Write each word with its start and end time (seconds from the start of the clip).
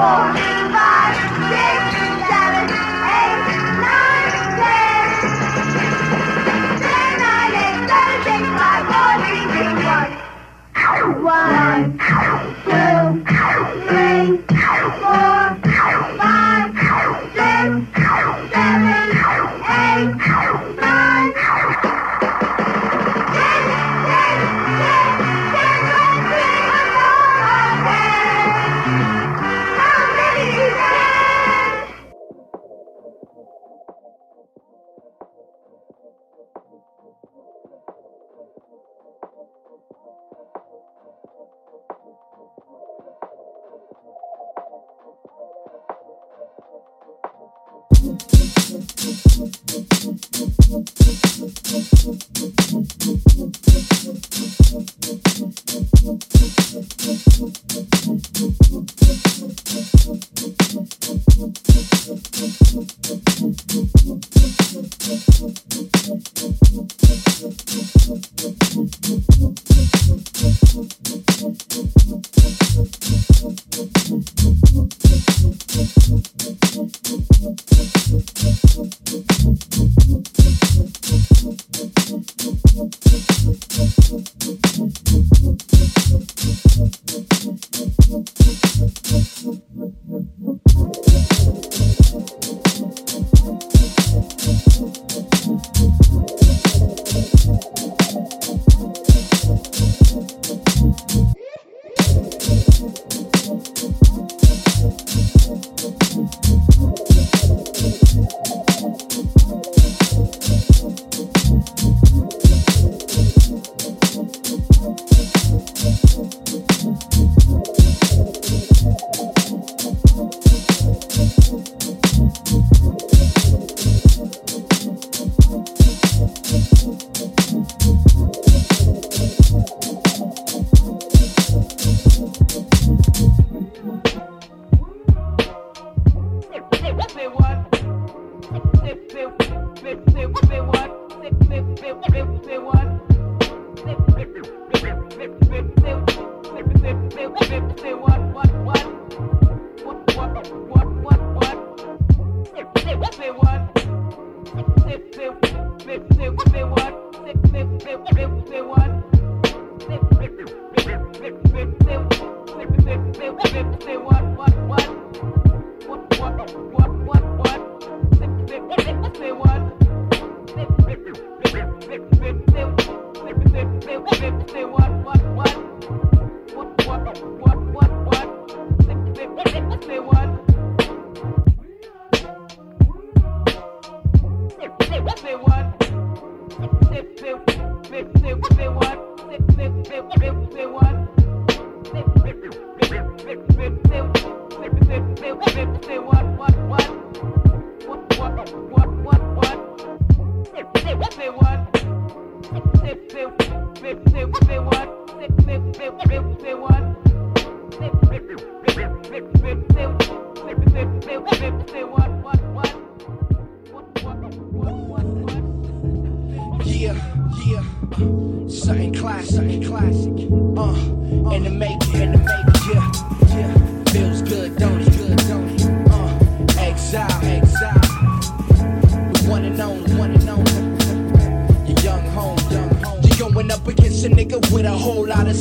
more. 0.00 0.49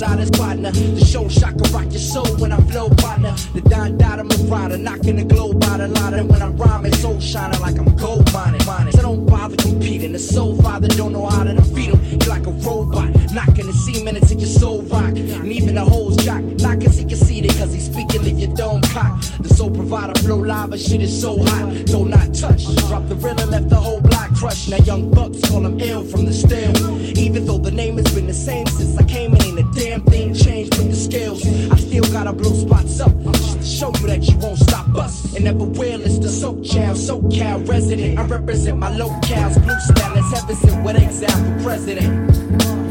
inside 0.02 0.20
his 0.20 0.32
partner. 0.32 0.72
The 0.72 1.04
show 1.04 1.28
shock 1.28 1.58
can 1.58 1.72
rock 1.74 1.92
your 1.92 2.00
soul 2.00 2.28
when 2.38 2.54
I 2.54 2.58
flow 2.72 2.90
partner. 2.90 3.34
The 3.54 3.62
Don 3.62 3.98
Dada 3.98 4.24
Marada, 4.24 4.80
knocking 4.80 5.18
the 5.18 5.26
globe 5.26 5.62
out 5.66 5.82
a 5.82 5.88
lot. 5.88 6.14
And 6.14 6.30
when 6.30 6.42
I 6.42 6.48
rhyme, 6.48 6.86
it's 6.86 7.02
soul 7.02 7.20
shining 7.20 7.60
like 7.60 7.78
I'm 7.78 7.94
gold 7.98 8.32
mining. 8.34 8.62
So 8.92 9.02
don't 9.02 9.26
bother 9.26 9.58
competing. 9.58 10.14
The 10.14 10.20
soul 10.20 10.56
father 10.62 10.88
don't 10.88 11.12
know 11.12 11.26
how 11.26 11.44
to 11.44 11.54
defeat 11.54 11.90
him. 11.90 12.00
He's 12.00 12.28
like 12.30 12.48
a 12.48 12.52
robot, 12.52 13.10
knocking 13.34 13.68
the 13.68 13.74
semen 13.74 14.16
into 14.16 14.36
your 14.36 14.48
soul 14.48 14.84
rock. 14.84 15.04
And 15.18 15.52
even 15.52 15.76
the 15.76 15.84
whole 15.84 16.12
jock, 16.12 16.44
knocking 16.44 16.92
so 16.92 17.02
you 17.02 17.08
can 17.08 17.18
see 17.18 17.40
it, 17.40 17.58
cause 17.58 17.74
he's 17.74 17.92
speaking 17.92 18.26
in 18.26 18.40
your 18.40 18.56
dome 18.56 18.82
cock. 18.94 19.22
The 19.42 19.50
soul 19.50 19.72
provider 19.72 20.18
flow 20.22 20.38
lava, 20.38 20.78
shit 20.78 21.02
is 21.02 21.22
so 21.22 21.44
hot. 21.44 21.86
Don't 21.88 22.10
not 22.10 22.34
touch. 22.34 22.64
Drop 22.88 23.08
the 23.10 23.16
riddle, 23.16 23.48
left 23.48 23.70
the 23.70 23.76
whole 23.76 24.00
block 24.00 24.34
crushed. 24.34 24.70
Now 24.70 24.78
young 24.78 25.12
bucks 25.12 25.42
call 25.50 25.66
him 25.66 25.80
ill 25.82 26.04
from 26.06 26.26
the 26.26 26.34
stem. 26.34 26.74
Even 27.18 27.46
though 27.46 27.58
the 27.58 27.72
name 27.72 27.98
has 27.98 28.14
been 28.16 28.28
the 28.28 28.34
same 28.34 28.66
since 28.68 28.98
I 28.98 29.04
came, 29.04 29.34
it 29.34 29.44
ain't 29.44 29.60
a 29.60 29.64
damn 29.80 30.02
thing 30.02 30.34
changed 30.34 30.78
with 30.78 30.90
the 30.90 30.96
scales. 30.96 31.46
I 31.72 31.78
still 31.78 32.04
gotta 32.12 32.34
blow 32.34 32.54
spots 32.54 33.00
up 33.00 33.18
just 33.32 33.58
to 33.60 33.66
show 33.66 33.92
you 34.02 34.08
that 34.08 34.28
you 34.28 34.38
won't 34.38 34.60
stop 34.60 34.94
us. 34.96 35.34
And 35.36 35.46
never 35.46 35.64
will, 35.64 36.02
it's 36.02 36.20
the 36.20 36.28
SoCal 36.28 36.96
SoCal 36.96 37.68
resident. 37.68 38.20
I 38.20 38.24
represent 38.26 38.78
my 38.78 38.92
locales, 38.92 39.56
blue 39.64 39.80
style 39.80 40.18
as 40.18 40.32
heaven's 40.34 40.64
in 40.66 40.84
what 40.84 40.98
exile 40.98 41.30
for 41.30 41.64
president. 41.64 42.89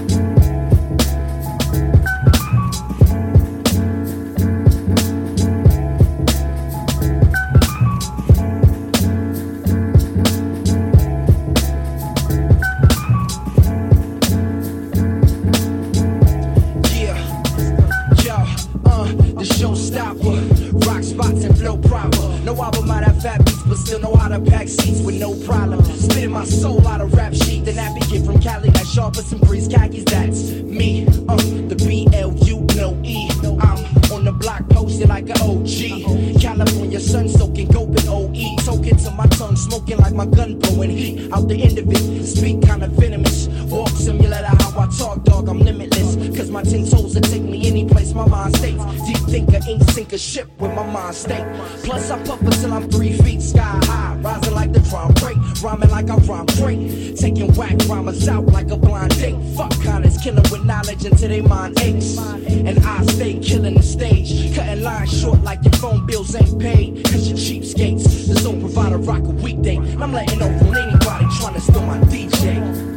phone 65.79 66.05
bills 66.07 66.35
ain't 66.35 66.59
paid, 66.59 67.05
cause 67.05 67.29
you 67.29 67.35
cheapskates. 67.35 68.27
This 68.27 68.43
don't 68.43 68.61
provide 68.61 68.93
a 68.93 68.99
rock 68.99 69.23
a 69.23 69.31
weekday. 69.31 69.77
I'm 69.77 70.13
letting 70.13 70.43
over 70.43 70.77
anybody 70.77 71.27
trying 71.39 71.55
to 71.55 71.61
steal 71.61 71.83
my 71.83 71.99
DJ. 72.01 72.88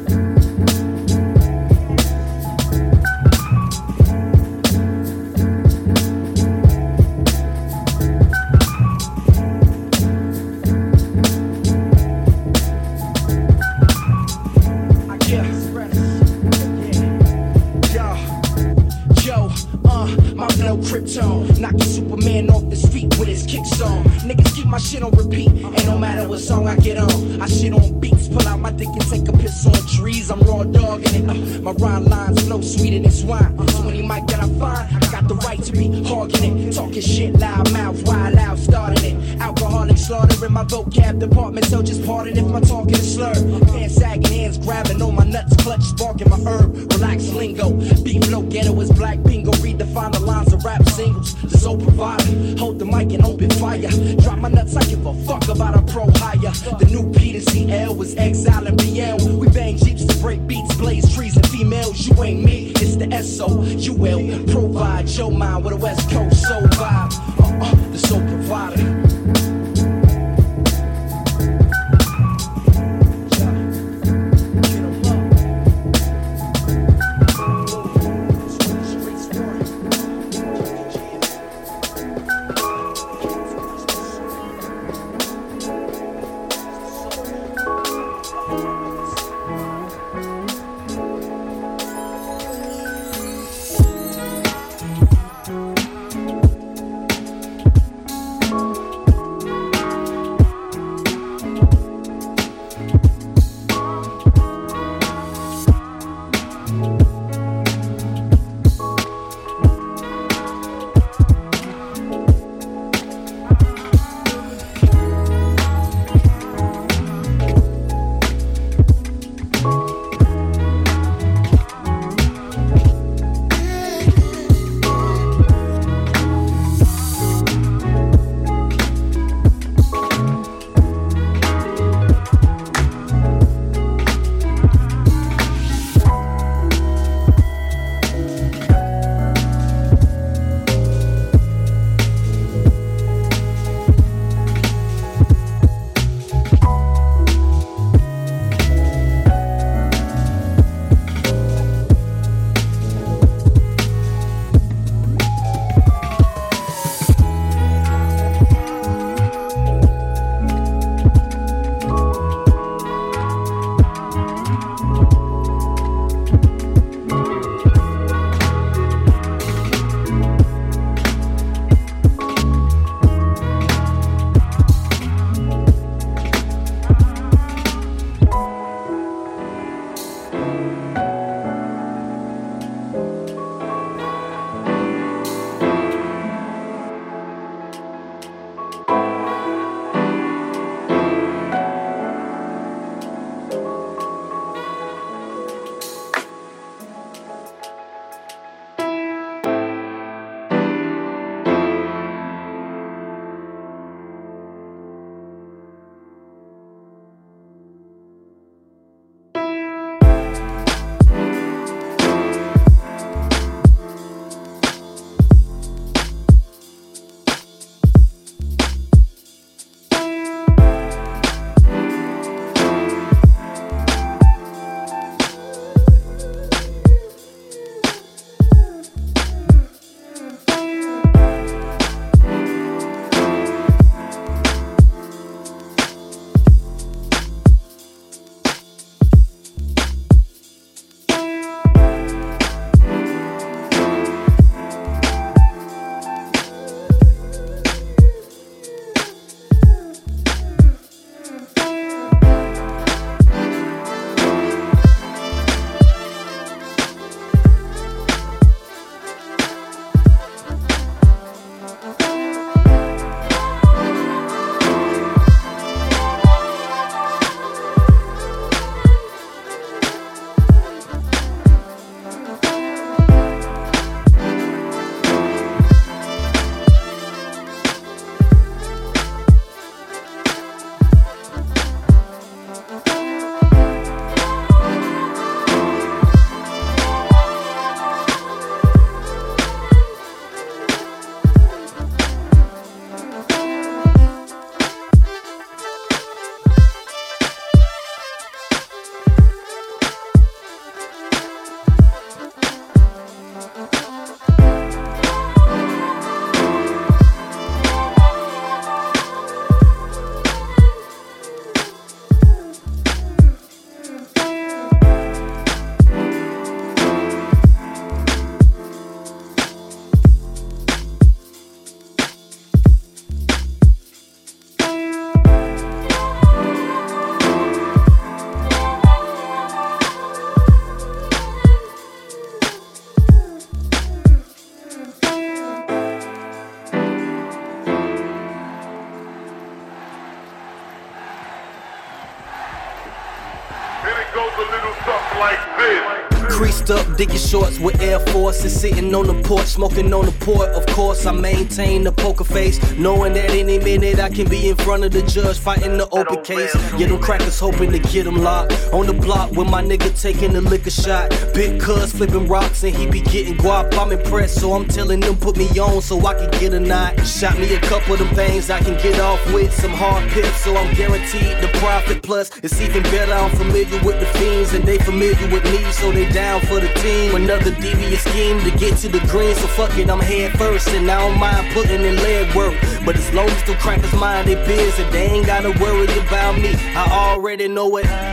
Creased 346.29 346.71
up, 346.71 346.97
digging 346.97 347.17
shorts 347.17 347.59
with 347.59 347.79
Air 347.81 347.99
Force 347.99 348.41
and 348.41 348.51
sitting 348.51 348.93
on 348.95 349.07
the 349.07 349.21
porch, 349.23 349.45
smoking 349.45 349.93
on 349.93 350.05
the 350.05 350.11
port. 350.13 350.49
Of 350.49 350.65
course, 350.67 351.05
I 351.05 351.11
maintain 351.11 351.83
the 351.83 351.90
poker 352.01 352.23
face, 352.23 352.59
knowing 352.77 353.13
that 353.13 353.29
any 353.29 353.59
minute 353.59 353.99
I 353.99 354.09
can 354.09 354.27
be 354.27 354.49
in 354.49 354.57
front 354.57 354.83
of 354.83 354.91
the 354.91 355.03
judge 355.03 355.37
fighting 355.37 355.77
the 355.77 355.87
open 355.91 356.23
case. 356.23 356.53
Yeah, 356.77 356.87
them 356.87 356.99
crackers 356.99 357.39
hoping 357.39 357.71
to 357.71 357.79
get 357.79 358.05
them 358.05 358.17
locked 358.17 358.53
on 358.73 358.87
the 358.87 358.93
block 358.93 359.31
with 359.31 359.49
my 359.49 359.61
nigga 359.61 359.89
taking 359.99 360.33
the 360.33 360.41
liquor 360.41 360.71
shot. 360.71 361.09
Big 361.33 361.61
cuz 361.61 361.91
flipping 361.91 362.27
rocks 362.27 362.63
and 362.63 362.75
he 362.75 362.87
be 362.87 363.01
getting 363.01 363.35
guap. 363.35 363.73
I'm 363.77 363.91
impressed, 363.91 364.39
so 364.41 364.53
I'm 364.53 364.67
telling 364.67 364.99
them 364.99 365.15
put 365.15 365.37
me 365.37 365.47
on 365.59 365.81
so 365.81 365.99
I 366.05 366.15
can 366.15 366.31
get 366.39 366.53
a 366.53 366.59
night. 366.59 367.05
Shot 367.05 367.37
me 367.37 367.53
a 367.53 367.61
couple 367.61 367.93
of 367.93 367.99
them 367.99 368.13
things 368.15 368.49
I 368.49 368.59
can 368.59 368.75
get 368.81 368.99
off 368.99 369.21
with, 369.33 369.53
some 369.53 369.71
hard 369.71 370.09
pips, 370.09 370.37
so 370.43 370.55
I'm 370.57 370.73
guaranteed 370.73 371.37
the 371.41 371.49
profit. 371.59 372.01
Plus, 372.01 372.31
it's 372.43 372.59
even 372.59 372.83
better, 372.83 373.13
I'm 373.13 373.29
familiar 373.35 373.79
with 373.83 373.99
the 373.99 374.07
fiends 374.17 374.53
and 374.53 374.65
they 374.65 374.79
familiar 374.79 375.27
with 375.29 375.43
me, 375.45 375.63
so 375.71 375.91
they 375.91 376.09
down 376.11 376.41
for 376.41 376.59
the 376.59 376.71
team. 376.81 377.15
Another 377.15 377.51
devious 377.51 378.03
scheme 378.03 378.39
to 378.41 378.51
get 378.57 378.77
to 378.77 378.89
the 378.89 378.99
green, 379.11 379.35
so 379.35 379.47
fuck 379.47 379.77
it, 379.77 379.89
I'm 379.89 379.99
head 379.99 380.31
first 380.37 380.67
and 380.69 380.89
I 380.89 380.99
don't 380.99 381.19
mind 381.19 381.53
putting 381.53 381.90
leg 381.91 382.35
work. 382.35 382.55
But 382.85 382.95
as 382.95 383.13
long 383.13 383.29
as 383.29 383.43
the 383.43 383.55
crackers 383.55 383.93
mind 383.93 384.27
they 384.27 384.35
busy, 384.45 384.83
they 384.91 385.07
ain't 385.07 385.25
gotta 385.25 385.51
worry 385.59 385.85
about 385.99 386.37
me. 386.37 386.53
I 386.75 386.87
already 386.89 387.47
know 387.47 387.77
it. 387.77 388.10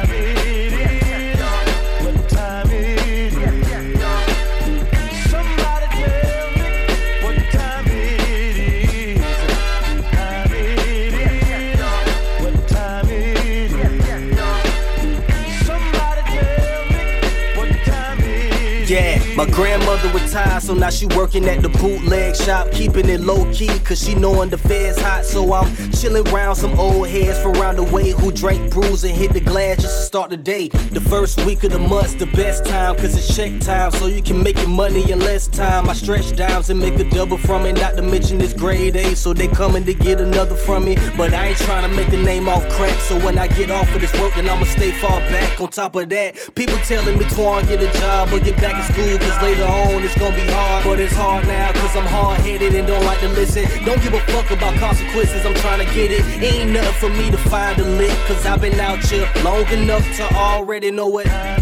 My 19.39 19.49
grandmother 19.51 20.09
retired, 20.09 20.65
so 20.65 20.75
now 20.75 20.91
she 20.91 21.07
working 21.07 21.45
at 21.45 21.63
the 21.63 21.69
bootleg 21.69 22.35
shop, 22.35 22.73
keeping 22.73 23.09
it 23.09 23.21
low 23.21 23.49
key, 23.53 23.69
cause 23.85 24.03
she 24.03 24.17
knowing 24.17 24.51
the 24.51 24.59
feds 24.59 25.01
hot. 25.01 25.25
So 25.25 25.53
I'm 25.53 25.93
chilling 25.93 26.27
around 26.27 26.57
some 26.57 26.77
old 26.77 27.07
heads 27.07 27.39
from 27.39 27.53
around 27.53 27.77
the 27.77 27.85
way 27.85 28.11
who 28.11 28.33
drank 28.33 28.73
brews 28.73 29.05
and 29.05 29.15
hit 29.15 29.33
the 29.33 29.39
glass 29.39 29.78
start 30.09 30.31
the 30.31 30.39
day. 30.39 30.69
The 30.69 31.03
first 31.03 31.45
week 31.45 31.63
of 31.65 31.73
the 31.73 31.79
month's 31.79 32.15
the 32.15 32.25
best 32.27 32.65
time, 32.65 32.97
cause 32.97 33.15
it's 33.15 33.37
check 33.37 33.61
time, 33.61 33.91
so 33.93 34.07
you 34.07 34.23
can 34.23 34.43
make 34.43 34.57
your 34.57 34.69
money 34.69 35.11
in 35.13 35.19
less 35.19 35.47
time. 35.47 35.87
I 35.91 35.93
stretch 35.93 36.35
dimes 36.35 36.71
and 36.71 36.81
make 36.81 36.99
a 36.99 37.05
double 37.11 37.37
from 37.37 37.67
it, 37.67 37.75
not 37.75 37.95
to 37.97 38.03
mention 38.03 38.41
it's 38.41 38.55
grade 38.55 38.97
A, 38.97 39.15
so 39.15 39.35
they 39.35 39.49
coming 39.49 39.85
to 39.85 39.93
get 39.93 40.19
another 40.19 40.57
from 40.57 40.87
me. 40.87 40.97
But 41.15 41.35
I 41.35 41.49
ain't 41.49 41.59
trying 41.59 41.89
to 41.89 41.95
make 41.95 42.09
a 42.09 42.17
name 42.17 42.49
off 42.49 42.67
crack, 42.71 42.99
so 43.01 43.19
when 43.23 43.39
I 43.39 43.49
get 43.49 43.71
off 43.71 43.95
of 43.95 44.01
this 44.01 44.13
work, 44.19 44.35
then 44.35 44.49
I'ma 44.49 44.65
stay 44.65 44.93
far 44.93 45.21
back. 45.29 45.61
On 45.61 45.69
top 45.69 45.95
of 45.95 46.09
that, 46.09 46.55
people 46.55 46.79
telling 46.89 47.19
me, 47.19 47.27
Twan, 47.27 47.69
get 47.69 47.83
a 47.83 47.99
job 48.01 48.33
or 48.33 48.41
get 48.41 48.57
back 48.57 48.77
in 48.81 48.95
school 48.95 49.19
Cause 49.19 49.43
later 49.43 49.65
on 49.65 50.03
it's 50.03 50.17
gonna 50.19 50.35
be 50.35 50.47
hard, 50.53 50.85
but 50.85 50.99
it's 51.01 51.15
hard 51.15 51.47
now 51.47 51.73
cause 51.73 51.95
I'm 51.97 52.07
hard 52.07 52.41
headed 52.41 52.75
and 52.75 52.87
don't 52.87 53.05
like 53.05 53.21
to 53.21 53.29
listen. 53.29 53.65
Don't 53.85 54.01
give 54.03 54.15
a 54.15 54.21
fuck 54.33 54.51
about 54.51 54.75
consequences, 54.79 55.45
I'm 55.45 55.55
trying 55.55 55.87
to 55.87 55.95
get 55.95 56.11
it. 56.11 56.25
Ain't 56.43 56.73
nothing 56.73 56.95
for 56.95 57.11
me 57.11 57.31
to 57.31 57.37
find 57.37 57.79
a 57.79 57.85
lick, 57.85 58.17
cause 58.27 58.47
I've 58.47 58.61
been 58.61 58.79
out 58.81 59.05
here 59.05 59.29
long 59.43 59.67
enough 59.69 59.98
to 60.01 60.35
already 60.35 60.91
know 60.91 61.19
it. 61.19 61.58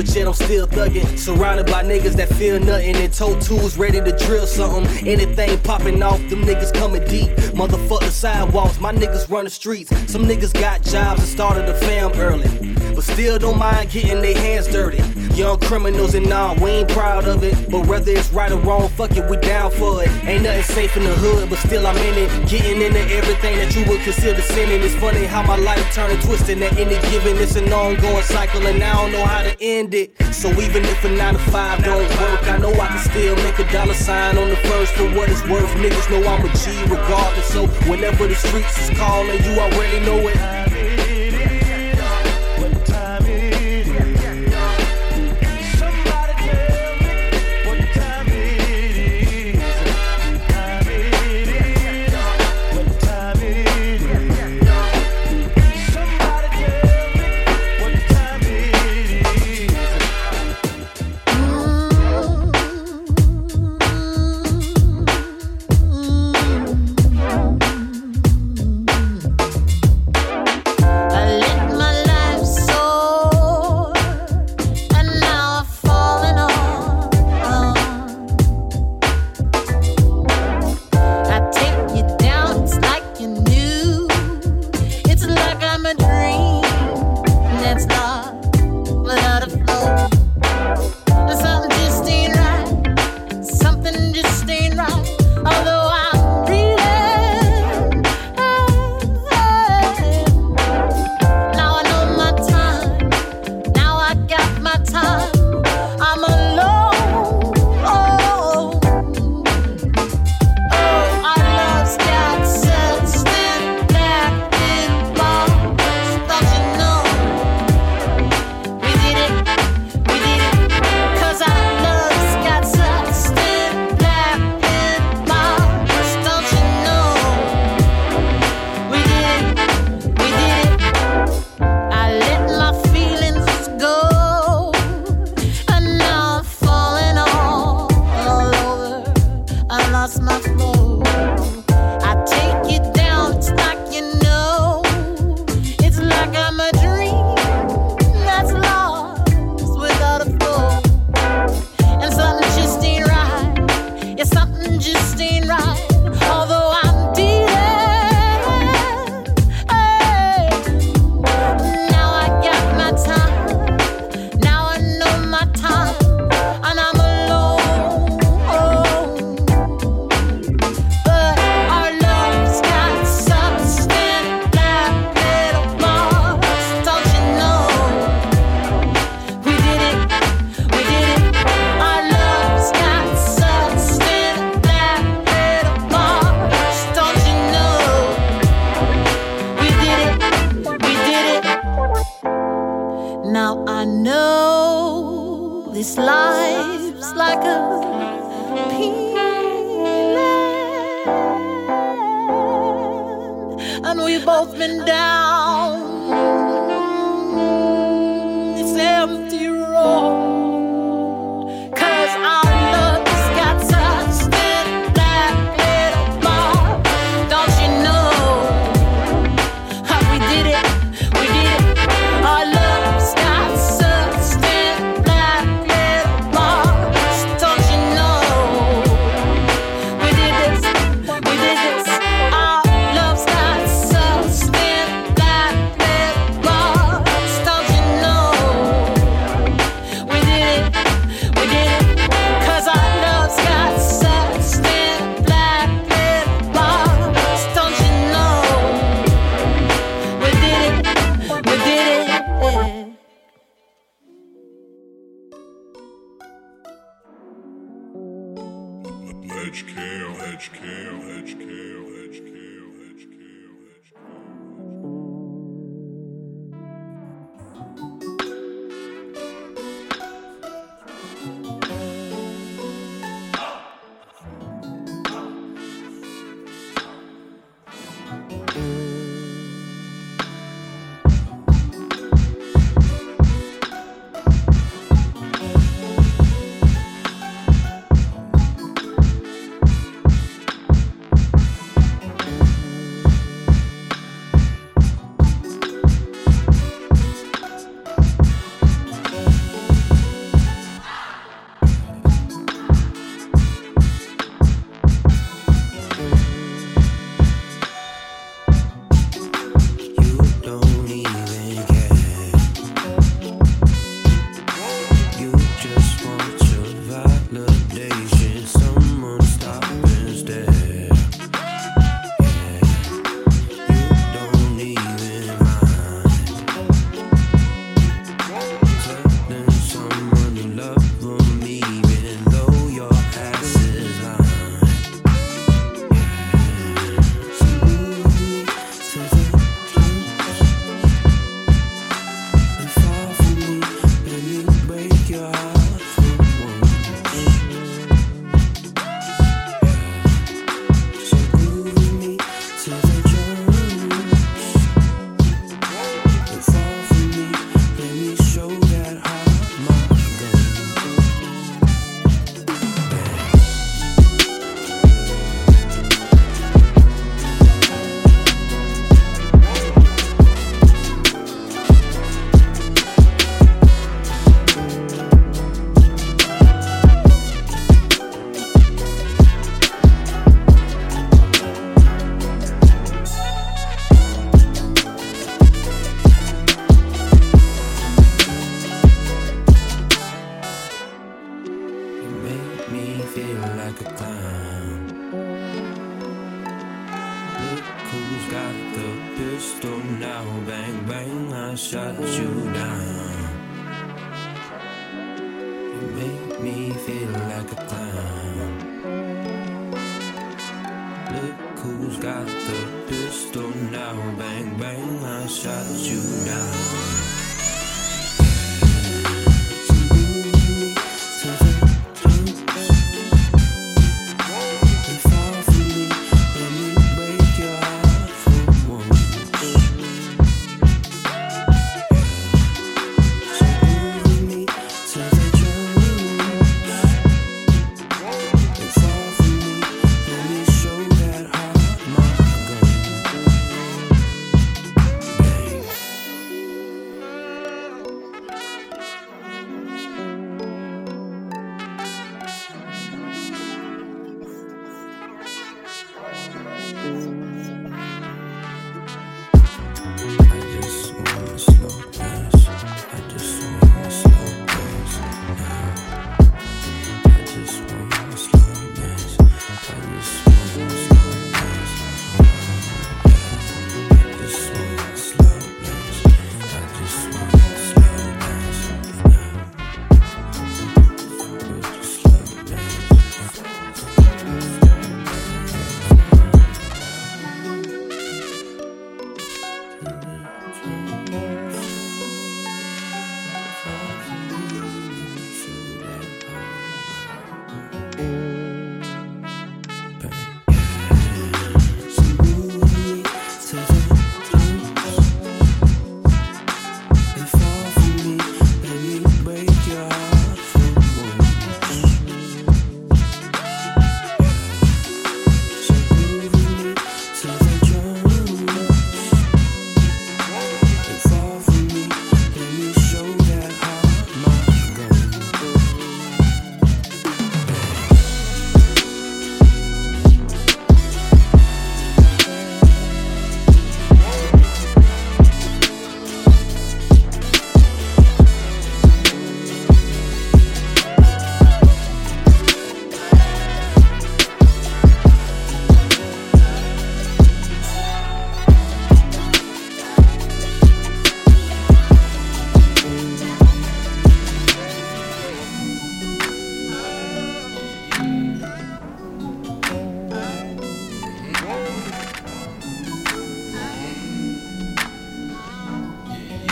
But 0.00 0.16
yet 0.16 0.26
I'm 0.26 0.32
still 0.32 0.66
thugging. 0.66 1.18
Surrounded 1.18 1.66
by 1.66 1.84
niggas 1.84 2.14
that 2.14 2.30
feel 2.30 2.58
nothing 2.58 2.96
and 2.96 3.12
toe 3.12 3.38
tools 3.38 3.76
ready 3.76 4.00
to 4.00 4.16
drill 4.16 4.46
something. 4.46 5.06
Anything 5.06 5.58
popping 5.58 6.02
off, 6.02 6.18
them 6.30 6.42
niggas 6.42 6.72
coming 6.72 7.04
deep. 7.04 7.28
Motherfucker 7.52 8.08
sidewalks, 8.08 8.80
my 8.80 8.94
niggas 8.94 9.28
run 9.28 9.44
the 9.44 9.50
streets. 9.50 9.90
Some 10.10 10.24
niggas 10.24 10.54
got 10.54 10.82
jobs 10.82 11.20
and 11.20 11.28
started 11.28 11.68
a 11.68 11.74
fam 11.80 12.12
early. 12.12 12.48
But 12.94 13.04
still 13.04 13.38
don't 13.38 13.58
mind 13.58 13.90
getting 13.90 14.22
their 14.22 14.38
hands 14.38 14.68
dirty. 14.68 15.02
Young 15.40 15.58
criminals 15.60 16.14
and 16.14 16.28
nah, 16.28 16.52
we 16.62 16.68
ain't 16.68 16.90
proud 16.90 17.26
of 17.26 17.42
it. 17.42 17.54
But 17.70 17.86
whether 17.86 18.12
it's 18.12 18.30
right 18.30 18.52
or 18.52 18.58
wrong, 18.58 18.90
fuck 18.90 19.16
it, 19.16 19.24
we 19.30 19.38
down 19.38 19.70
for 19.70 20.02
it. 20.02 20.10
Ain't 20.24 20.42
nothing 20.42 20.62
safe 20.64 20.94
in 20.98 21.04
the 21.04 21.14
hood, 21.14 21.48
but 21.48 21.58
still 21.60 21.86
I'm 21.86 21.96
in 21.96 22.14
it. 22.18 22.28
Getting 22.46 22.82
into 22.82 23.00
everything 23.08 23.56
that 23.56 23.74
you 23.74 23.88
would 23.88 24.02
consider 24.02 24.42
sinning. 24.42 24.82
It's 24.82 24.94
funny 24.96 25.24
how 25.24 25.42
my 25.42 25.56
life 25.56 25.80
turned 25.94 26.10
turning 26.10 26.20
twisting 26.26 26.62
at 26.62 26.76
any 26.76 27.00
given. 27.08 27.38
It's 27.38 27.56
an 27.56 27.72
ongoing 27.72 28.22
cycle, 28.24 28.66
and 28.66 28.84
I 28.84 28.92
don't 28.92 29.12
know 29.12 29.24
how 29.24 29.42
to 29.42 29.56
end 29.62 29.94
it. 29.94 30.12
So 30.30 30.50
even 30.60 30.84
if 30.84 31.02
a 31.06 31.08
9 31.08 31.32
to 31.32 31.40
5 31.40 31.84
don't 31.84 32.08
work, 32.20 32.42
I 32.46 32.58
know 32.58 32.72
I 32.72 32.88
can 32.88 32.98
still 32.98 33.36
make 33.36 33.58
a 33.58 33.72
dollar 33.72 33.94
sign 33.94 34.36
on 34.36 34.50
the 34.50 34.56
first 34.68 34.92
for 34.92 35.08
what 35.16 35.30
it's 35.30 35.42
worth. 35.48 35.72
Niggas 35.80 36.10
know 36.10 36.20
I'm 36.28 36.44
a 36.44 36.52
G 36.52 36.82
regardless. 36.82 37.46
So 37.46 37.66
whenever 37.88 38.26
the 38.26 38.34
streets 38.34 38.90
is 38.90 38.98
calling, 38.98 39.42
you 39.42 39.58
already 39.58 40.04
know 40.04 40.18
it. 40.28 40.59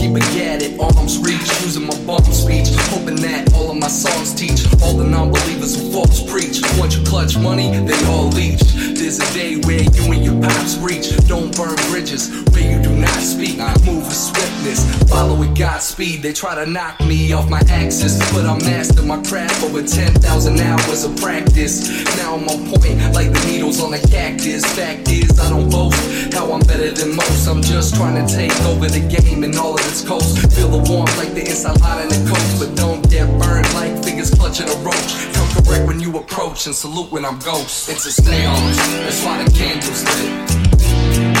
Keep 0.00 0.16
a 0.16 0.20
gad 0.32 0.62
at 0.62 0.80
arm's 0.80 1.18
reach, 1.18 1.44
using 1.60 1.86
my 1.86 1.94
bomb 2.06 2.24
speech, 2.24 2.68
hoping 2.88 3.16
that 3.16 3.52
all 3.52 3.70
of 3.70 3.76
my 3.76 3.86
songs 3.86 4.32
teach 4.32 4.64
all 4.80 4.96
the 4.96 5.04
non-believers 5.04 5.76
who 5.76 5.92
false 5.92 6.24
preach. 6.24 6.62
Once 6.78 6.96
you 6.96 7.04
clutch 7.04 7.36
money, 7.36 7.68
they 7.84 8.02
all 8.06 8.28
leech. 8.28 8.62
There's 8.96 9.18
a 9.18 9.34
day 9.34 9.56
where 9.56 9.82
you 9.82 10.12
and 10.12 10.24
your 10.24 10.40
pops 10.40 10.78
reach. 10.78 11.14
Don't 11.28 11.54
burn 11.54 11.76
bridges 11.90 12.30
you 12.70 12.82
do 12.82 12.94
not 12.96 13.20
speak. 13.20 13.58
Move 13.84 14.06
with 14.06 14.16
swiftness, 14.16 14.80
follow 15.10 15.34
with 15.34 15.56
Godspeed. 15.56 16.22
They 16.22 16.32
try 16.32 16.54
to 16.54 16.70
knock 16.70 17.00
me 17.00 17.32
off 17.32 17.50
my 17.50 17.60
axis, 17.68 18.18
but 18.32 18.46
I 18.46 18.56
master 18.58 19.02
my 19.02 19.20
craft 19.22 19.62
over 19.62 19.82
10,000 19.82 20.60
hours 20.60 21.04
of 21.04 21.16
practice. 21.16 22.04
Now 22.16 22.36
I'm 22.36 22.48
on 22.48 22.70
point 22.70 22.98
like 23.14 23.32
the 23.32 23.44
needles 23.46 23.82
on 23.82 23.92
a 23.94 23.98
cactus. 23.98 24.64
Fact 24.76 25.08
is, 25.10 25.38
I 25.38 25.50
don't 25.50 25.68
boast 25.70 26.32
how 26.32 26.52
I'm 26.52 26.60
better 26.60 26.90
than 26.90 27.16
most. 27.16 27.48
I'm 27.48 27.62
just 27.62 27.96
trying 27.96 28.24
to 28.24 28.34
take 28.34 28.54
over 28.62 28.86
the 28.88 29.00
game 29.00 29.44
and 29.44 29.54
all 29.56 29.74
of 29.74 29.80
its 29.80 30.02
coast. 30.02 30.38
Feel 30.54 30.68
the 30.68 30.90
warmth 30.90 31.16
like 31.18 31.34
the 31.34 31.40
inside 31.40 31.80
line 31.80 32.02
in 32.02 32.08
the 32.08 32.30
coast, 32.30 32.60
but 32.60 32.76
don't 32.76 33.02
get 33.10 33.26
burned 33.38 33.72
like 33.74 34.02
fingers 34.04 34.30
clutching 34.30 34.68
a 34.68 34.76
roach. 34.80 35.10
Come 35.34 35.64
correct 35.64 35.86
when 35.86 36.00
you 36.00 36.16
approach 36.16 36.66
and 36.66 36.74
salute 36.74 37.10
when 37.10 37.24
I'm 37.24 37.38
ghost. 37.40 37.88
It's 37.88 38.06
a 38.06 38.12
stay 38.12 38.46
on, 38.46 38.62
that's 39.04 39.24
why 39.24 39.42
the 39.42 39.50
candles 39.50 40.04
lit. 40.04 40.59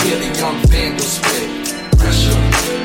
The 0.00 0.38
young 0.38 0.56
vandal 0.66 1.04
spit. 1.04 1.48
Pressure, 1.98 2.32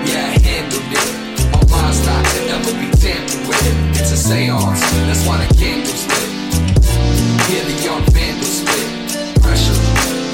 yeah, 0.06 0.36
I 0.36 0.40
handled 0.44 0.92
it. 0.92 1.10
My 1.52 1.62
mind's 1.72 2.06
not 2.06 2.24
to 2.24 2.40
ever 2.54 2.74
be 2.80 2.92
tampered 3.00 3.48
with. 3.48 4.00
It's 4.00 4.12
a 4.12 4.18
seance, 4.18 4.82
that's 5.08 5.26
why 5.26 5.38
the 5.44 5.54
candles 5.56 6.06
lit. 6.08 6.30
Hear 7.48 7.64
the 7.64 7.76
young 7.84 8.04
vandal 8.12 8.46
spit. 8.46 9.42
Pressure, 9.42 9.80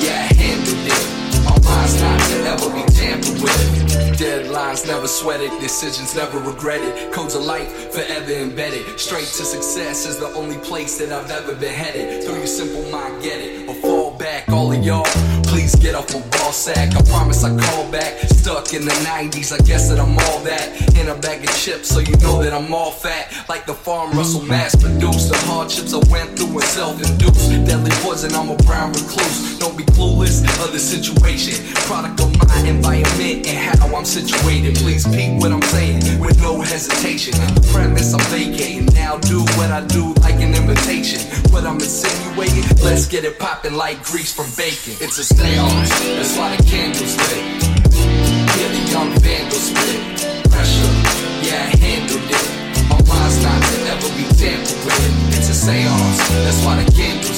yeah, 0.04 0.28
I 0.30 0.34
handled 0.34 0.84
it. 0.84 1.04
My 1.46 1.58
mind's 1.64 2.02
not 2.02 2.20
to 2.20 2.36
ever 2.50 2.70
be 2.74 2.84
tampered 2.92 3.42
with. 3.42 4.18
Deadlines 4.20 4.86
never 4.86 5.08
sweated, 5.08 5.52
decisions 5.60 6.16
never 6.16 6.40
regretted. 6.40 7.14
Codes 7.14 7.36
of 7.36 7.44
life 7.44 7.94
forever 7.94 8.32
embedded. 8.32 9.00
Straight 9.00 9.28
to 9.38 9.46
success 9.46 10.06
is 10.06 10.20
the 10.20 10.28
only 10.34 10.58
place 10.58 10.98
that 10.98 11.12
I've 11.12 11.32
ever 11.32 11.56
been 11.56 11.74
headed. 11.74 12.24
Through 12.24 12.38
your 12.38 12.48
simple 12.48 12.84
mind, 12.92 13.24
get 13.24 13.40
it. 13.40 13.70
Or 13.70 13.76
fall 13.76 14.18
back, 14.18 14.50
all 14.50 14.72
of 14.72 14.84
y'all. 14.84 15.06
Please 15.52 15.76
get 15.76 15.96
off 15.96 16.08
my 16.14 16.22
ball 16.38 16.54
sack. 16.54 16.96
I 16.96 17.02
promise 17.12 17.44
I 17.44 17.50
call 17.60 17.92
back. 17.92 18.18
Stuck 18.40 18.74
in 18.74 18.86
the 18.86 18.96
90s, 19.04 19.52
I 19.52 19.58
guess 19.66 19.90
that 19.90 20.00
I'm 20.00 20.18
all 20.18 20.40
that. 20.48 20.96
In 20.96 21.10
a 21.10 21.16
bag 21.16 21.44
of 21.44 21.54
chips, 21.58 21.90
so 21.90 22.00
you 22.00 22.16
know 22.24 22.42
that 22.42 22.54
I'm 22.54 22.74
all 22.74 22.92
fat. 22.92 23.28
Like 23.50 23.66
the 23.66 23.74
farm 23.74 24.12
Russell 24.12 24.44
mass 24.44 24.74
produced. 24.76 25.28
The 25.28 25.36
hardships 25.52 25.94
I 25.94 26.00
went 26.10 26.40
through 26.40 26.56
and 26.56 26.64
self 26.64 26.96
induced. 27.04 27.52
Deadly 27.68 27.92
poison, 28.00 28.32
I'm 28.34 28.50
a 28.50 28.56
brown 28.64 28.94
recluse. 28.94 29.60
Don't 29.60 29.78
be 29.78 29.84
clueless 29.92 30.40
of 30.64 30.72
the 30.72 30.80
situation. 30.80 31.60
Product 31.84 32.18
of 32.22 32.32
my 32.40 32.58
environment 32.66 33.46
and 33.46 33.60
how 33.76 33.94
I'm 33.94 34.06
situated. 34.06 34.76
Please 34.78 35.06
peep 35.06 35.42
what 35.42 35.52
I'm 35.52 35.62
saying 35.64 36.18
with 36.18 36.40
no 36.42 36.62
hesitation. 36.62 37.34
The 37.56 37.68
premise 37.74 38.14
I'm 38.14 38.24
vacating. 38.32 38.86
Now 38.96 39.18
do 39.18 39.42
what 39.60 39.70
I 39.70 39.86
do 39.86 40.14
like 40.24 40.40
an 40.40 40.56
invitation. 40.56 41.20
What 41.52 41.66
I'm 41.66 41.76
insinuating, 41.76 42.64
let's 42.86 43.06
get 43.06 43.26
it 43.26 43.38
popping 43.38 43.74
like 43.74 44.02
grease 44.04 44.34
from 44.34 44.48
bacon. 44.56 44.96
It's 45.04 45.20
a 45.20 45.41
on, 45.58 45.86
that's 46.18 46.38
why 46.38 46.56
the 46.56 46.64
candles 46.64 47.16
lit. 47.18 47.44
Hear 48.56 48.70
the 48.70 48.84
young 48.92 49.12
vandal 49.20 49.58
spit. 49.58 50.00
Pressure, 50.52 50.94
yeah, 51.48 51.70
I 51.70 51.78
handled 51.78 52.30
it. 52.30 52.46
My 52.90 53.00
mind's 53.10 53.38
not 53.44 53.62
to 53.62 53.76
ever 53.94 54.10
be 54.18 54.26
tampered 54.38 54.82
with. 54.86 55.38
It's 55.38 55.50
a 55.50 55.54
seance, 55.54 56.20
that's 56.46 56.62
why 56.66 56.84
the 56.84 56.92
candles 56.92 57.31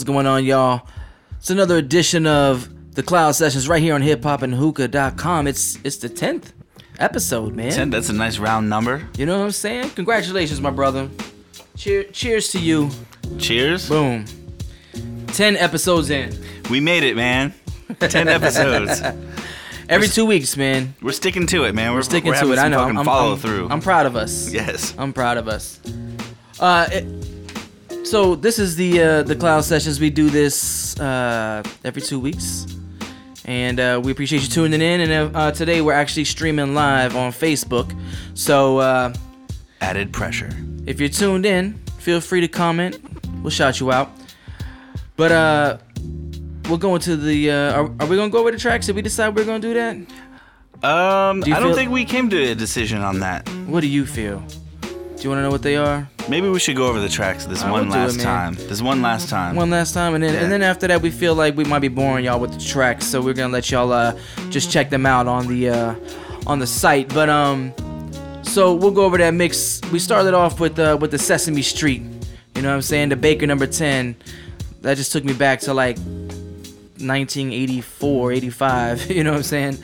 What's 0.00 0.06
going 0.08 0.26
on, 0.26 0.46
y'all? 0.46 0.88
It's 1.36 1.50
another 1.50 1.76
edition 1.76 2.26
of 2.26 2.94
the 2.94 3.02
Cloud 3.02 3.32
Sessions 3.32 3.68
right 3.68 3.82
here 3.82 3.94
on 3.94 4.00
hiphopandhookah.com. 4.00 5.46
It's 5.46 5.76
it's 5.84 5.98
the 5.98 6.08
10th 6.08 6.52
episode, 6.98 7.54
man. 7.54 7.70
Ten, 7.70 7.90
that's 7.90 8.08
a 8.08 8.14
nice 8.14 8.38
round 8.38 8.70
number. 8.70 9.06
You 9.18 9.26
know 9.26 9.38
what 9.40 9.44
I'm 9.44 9.50
saying? 9.50 9.90
Congratulations, 9.90 10.58
my 10.58 10.70
brother. 10.70 11.10
Cheer, 11.76 12.04
cheers 12.04 12.48
to 12.52 12.58
you. 12.58 12.88
Cheers. 13.36 13.90
Boom. 13.90 14.24
10 15.34 15.58
episodes 15.58 16.08
in. 16.08 16.34
We 16.70 16.80
made 16.80 17.02
it, 17.02 17.14
man. 17.14 17.52
Ten 17.98 18.26
episodes. 18.28 19.02
Every 19.86 20.08
two 20.08 20.24
weeks, 20.24 20.56
man. 20.56 20.94
We're 21.02 21.12
sticking 21.12 21.46
to 21.48 21.64
it, 21.64 21.74
man. 21.74 21.92
We're, 21.92 22.00
Sticking 22.00 22.30
we're 22.30 22.40
to 22.40 22.52
it. 22.54 22.58
I 22.58 22.68
know. 22.68 22.80
I'm, 22.80 23.04
follow 23.04 23.32
I'm- 23.32 23.38
through. 23.38 23.68
I'm 23.68 23.82
proud 23.82 24.06
of 24.06 24.16
us. 24.16 24.50
yes. 24.50 24.94
I'm 24.96 25.12
proud 25.12 25.36
of 25.36 25.46
us. 25.46 25.78
Uh, 26.58 26.88
it, 26.90 27.04
so 28.04 28.34
this 28.34 28.58
is 28.58 28.76
the 28.76 29.00
uh, 29.02 29.22
the 29.22 29.36
cloud 29.36 29.62
sessions. 29.64 30.00
We 30.00 30.10
do 30.10 30.30
this 30.30 30.98
uh, 30.98 31.62
every 31.84 32.02
two 32.02 32.18
weeks, 32.18 32.66
and 33.44 33.78
uh, 33.78 34.00
we 34.02 34.12
appreciate 34.12 34.42
you 34.42 34.48
tuning 34.48 34.80
in. 34.80 35.00
And 35.10 35.36
uh, 35.36 35.52
today 35.52 35.80
we're 35.80 35.92
actually 35.94 36.24
streaming 36.24 36.74
live 36.74 37.16
on 37.16 37.32
Facebook. 37.32 37.94
So 38.34 38.78
uh, 38.78 39.12
Added 39.80 40.12
pressure. 40.12 40.50
if 40.86 41.00
you're 41.00 41.08
tuned 41.08 41.46
in, 41.46 41.74
feel 41.98 42.20
free 42.20 42.40
to 42.42 42.48
comment. 42.48 42.98
We'll 43.42 43.50
shout 43.50 43.80
you 43.80 43.90
out. 43.92 44.10
But 45.16 45.32
uh, 45.32 45.78
we're 46.68 46.76
going 46.78 47.00
to 47.02 47.16
the. 47.16 47.50
Uh, 47.50 47.72
are, 47.72 47.84
are 48.00 48.06
we 48.06 48.16
gonna 48.16 48.30
go 48.30 48.38
over 48.40 48.50
the 48.50 48.58
tracks? 48.58 48.86
Did 48.86 48.96
we 48.96 49.02
decide 49.02 49.34
we're 49.36 49.44
gonna 49.44 49.58
do 49.60 49.74
that? 49.74 49.96
Um, 50.82 51.42
you 51.46 51.54
I 51.54 51.60
don't 51.60 51.68
feel- 51.68 51.74
think 51.74 51.90
we 51.90 52.04
came 52.06 52.30
to 52.30 52.42
a 52.50 52.54
decision 52.54 53.02
on 53.02 53.20
that. 53.20 53.48
What 53.66 53.80
do 53.82 53.86
you 53.88 54.06
feel? 54.06 54.42
Do 55.20 55.24
you 55.24 55.30
want 55.32 55.40
to 55.40 55.42
know 55.42 55.50
what 55.50 55.60
they 55.60 55.76
are? 55.76 56.08
Maybe 56.30 56.48
we 56.48 56.58
should 56.58 56.76
go 56.76 56.86
over 56.86 56.98
the 56.98 57.10
tracks 57.10 57.44
this 57.44 57.62
I 57.62 57.70
one 57.70 57.82
do 57.82 57.88
it, 57.90 57.92
last 57.92 58.20
time. 58.20 58.54
This 58.54 58.80
one 58.80 59.02
last 59.02 59.28
time. 59.28 59.54
one 59.54 59.68
last 59.68 59.92
time 59.92 60.14
and 60.14 60.24
then 60.24 60.34
and 60.34 60.50
then 60.50 60.62
after 60.62 60.88
that 60.88 61.02
we 61.02 61.10
feel 61.10 61.34
like 61.34 61.58
we 61.58 61.64
might 61.64 61.80
be 61.80 61.88
boring 61.88 62.24
y'all 62.24 62.40
with 62.40 62.54
the 62.54 62.58
tracks 62.58 63.06
so 63.06 63.20
we're 63.20 63.34
gonna 63.34 63.52
let 63.52 63.70
y'all 63.70 63.92
uh 63.92 64.18
just 64.48 64.72
check 64.72 64.88
them 64.88 65.04
out 65.04 65.26
on 65.26 65.46
the 65.46 65.68
uh 65.68 65.94
on 66.46 66.58
the 66.58 66.66
site. 66.66 67.12
But 67.12 67.28
um 67.28 67.74
so 68.42 68.74
we'll 68.74 68.92
go 68.92 69.04
over 69.04 69.18
that 69.18 69.34
mix. 69.34 69.82
We 69.92 69.98
started 69.98 70.32
off 70.32 70.58
with 70.58 70.78
uh 70.78 70.96
with 70.98 71.10
the 71.10 71.18
sesame 71.18 71.60
street 71.60 72.00
you 72.56 72.62
know 72.62 72.70
what 72.70 72.76
i'm 72.76 72.82
saying? 72.82 73.10
The 73.10 73.16
baker 73.16 73.46
number 73.46 73.66
10 73.66 74.16
that 74.80 74.96
just 74.96 75.12
took 75.12 75.24
me 75.24 75.34
back 75.34 75.60
to 75.60 75.74
like 75.74 75.98
1984 75.98 78.32
85 78.32 79.10
you 79.16 79.22
know 79.24 79.32
what 79.32 79.36
i'm 79.36 79.42
saying? 79.42 79.76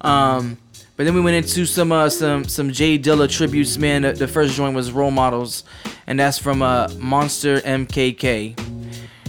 Um 0.00 0.58
but 0.96 1.04
then 1.04 1.14
we 1.14 1.20
went 1.20 1.36
into 1.36 1.66
some 1.66 1.92
uh, 1.92 2.08
some 2.08 2.44
some 2.44 2.72
J 2.72 2.98
Dilla 2.98 3.30
tributes, 3.30 3.76
man. 3.76 4.02
The, 4.02 4.12
the 4.12 4.28
first 4.28 4.54
joint 4.54 4.74
was 4.74 4.92
Role 4.92 5.10
Models, 5.10 5.64
and 6.06 6.18
that's 6.18 6.38
from 6.38 6.62
uh, 6.62 6.88
Monster 6.98 7.60
MKK. 7.60 8.58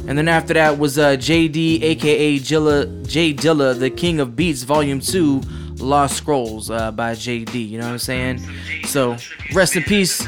And 0.08 0.17
then 0.17 0.30
after 0.30 0.53
that 0.53 0.80
was 0.80 0.97
uh, 0.97 1.17
JD, 1.17 1.82
aka 1.84 2.39
Jilla, 2.39 3.06
J 3.06 3.34
Dilla, 3.34 3.77
the 3.77 3.89
King 3.89 4.21
of 4.21 4.38
Beats, 4.38 4.63
Volume 4.63 5.01
2, 5.01 5.41
Lost 5.80 6.15
Scrolls 6.15 6.71
uh, 6.71 6.91
by 6.91 7.12
JD. 7.12 7.67
You 7.67 7.80
know 7.80 7.86
what 7.88 7.91
I'm 7.91 7.99
saying? 7.99 8.39
So, 8.86 9.17
rest 9.53 9.75
in 9.75 9.84
peace, 9.84 10.25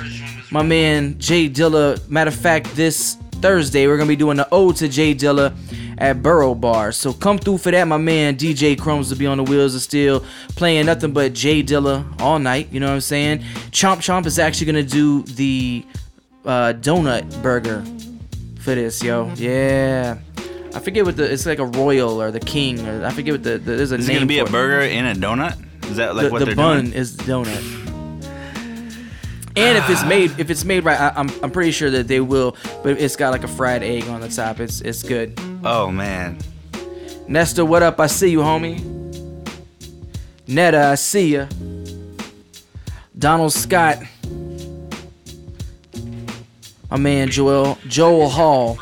my 0.52 0.62
man 0.62 1.17
J 1.19 1.49
Dilla. 1.49 2.06
Matter 2.10 2.28
of 2.28 2.36
fact, 2.36 2.75
this 2.75 3.15
Thursday 3.36 3.88
we're 3.88 3.95
gonna 3.95 4.10
be 4.10 4.17
doing 4.17 4.36
the 4.36 4.47
ode 4.52 4.75
to 4.78 4.89
J 4.89 5.15
Dilla 5.15 5.56
at 5.99 6.23
Burro 6.23 6.55
Bar. 6.55 6.91
So 6.91 7.13
come 7.13 7.38
through 7.38 7.59
for 7.59 7.71
that. 7.71 7.83
My 7.88 7.97
man 7.97 8.35
DJ 8.35 8.79
Crumbs 8.79 9.09
will 9.12 9.17
be 9.17 9.27
on 9.27 9.38
the 9.38 9.43
wheels 9.43 9.75
of 9.75 9.81
steel, 9.81 10.23
playing 10.55 10.85
nothing 10.88 11.12
but 11.13 11.33
J 11.33 11.62
Dilla 11.62 12.03
all 12.21 12.39
night. 12.39 12.69
You 12.71 12.79
know 12.79 12.88
what 12.88 12.93
I'm 12.93 13.01
saying? 13.01 13.39
Chomp 13.71 13.97
Chomp 13.97 14.25
is 14.25 14.39
actually 14.39 14.65
gonna 14.67 14.83
do 14.83 15.21
the 15.23 15.85
uh, 16.45 16.73
donut 16.73 17.41
burger 17.43 17.83
for 18.62 18.73
this, 18.75 19.03
yo. 19.03 19.31
Yeah. 19.35 20.17
I 20.73 20.79
forget 20.79 21.03
what 21.05 21.17
the 21.17 21.31
it's 21.31 21.45
like 21.45 21.59
a 21.59 21.65
royal 21.65 22.21
or 22.21 22.31
the 22.31 22.39
king 22.39 22.88
or 22.88 23.03
I 23.05 23.09
forget 23.12 23.33
what 23.33 23.43
the, 23.43 23.57
the 23.57 23.71
there's 23.75 23.91
a 23.91 23.95
Is 23.95 24.05
it 24.07 24.12
name 24.12 24.17
gonna 24.17 24.27
be 24.27 24.39
a 24.39 24.45
it. 24.45 24.51
burger 24.51 24.81
in 24.81 25.05
a 25.05 25.13
donut? 25.15 25.57
Is 25.89 25.97
that 25.97 26.15
like 26.15 26.27
the, 26.27 26.31
what 26.31 26.39
the 26.39 26.45
they're 26.45 26.55
bun 26.55 26.83
doing? 26.85 26.93
is 26.95 27.17
donut. 27.17 27.88
And 29.60 29.78
if 29.78 29.89
it's 29.89 30.04
ah. 30.04 30.08
made 30.08 30.39
if 30.39 30.50
it's 30.50 30.63
made 30.63 30.86
right, 30.86 31.00
I, 31.00 31.12
I'm 31.15 31.30
I'm 31.43 31.52
pretty 31.52 31.72
sure 31.72 31.89
that 31.89 32.08
they 32.08 32.22
will. 32.22 32.56
But 32.82 33.00
it's 33.00 33.17
got 33.17 33.32
like 33.32 33.43
a 33.43 33.48
fried 33.48 33.84
egg 33.84 34.08
on 34.08 34.22
the 34.22 34.30
top. 34.30 34.62
It's 34.62 34.80
it's 34.80 35.04
good. 35.04 35.38
Oh 35.65 35.91
man. 35.91 36.38
Nesta, 37.28 37.65
what 37.65 37.84
up? 37.84 38.00
I 38.00 38.08
see 38.08 38.30
you, 38.30 38.39
homie. 38.39 38.80
Netta, 40.48 40.86
I 40.86 40.95
see 40.95 41.36
ya. 41.36 41.48
Donald 43.17 43.52
Scott. 43.52 44.00
My 46.89 46.98
man 46.98 47.30
Joel 47.30 47.78
Joel 47.86 48.30
Hall. 48.30 48.80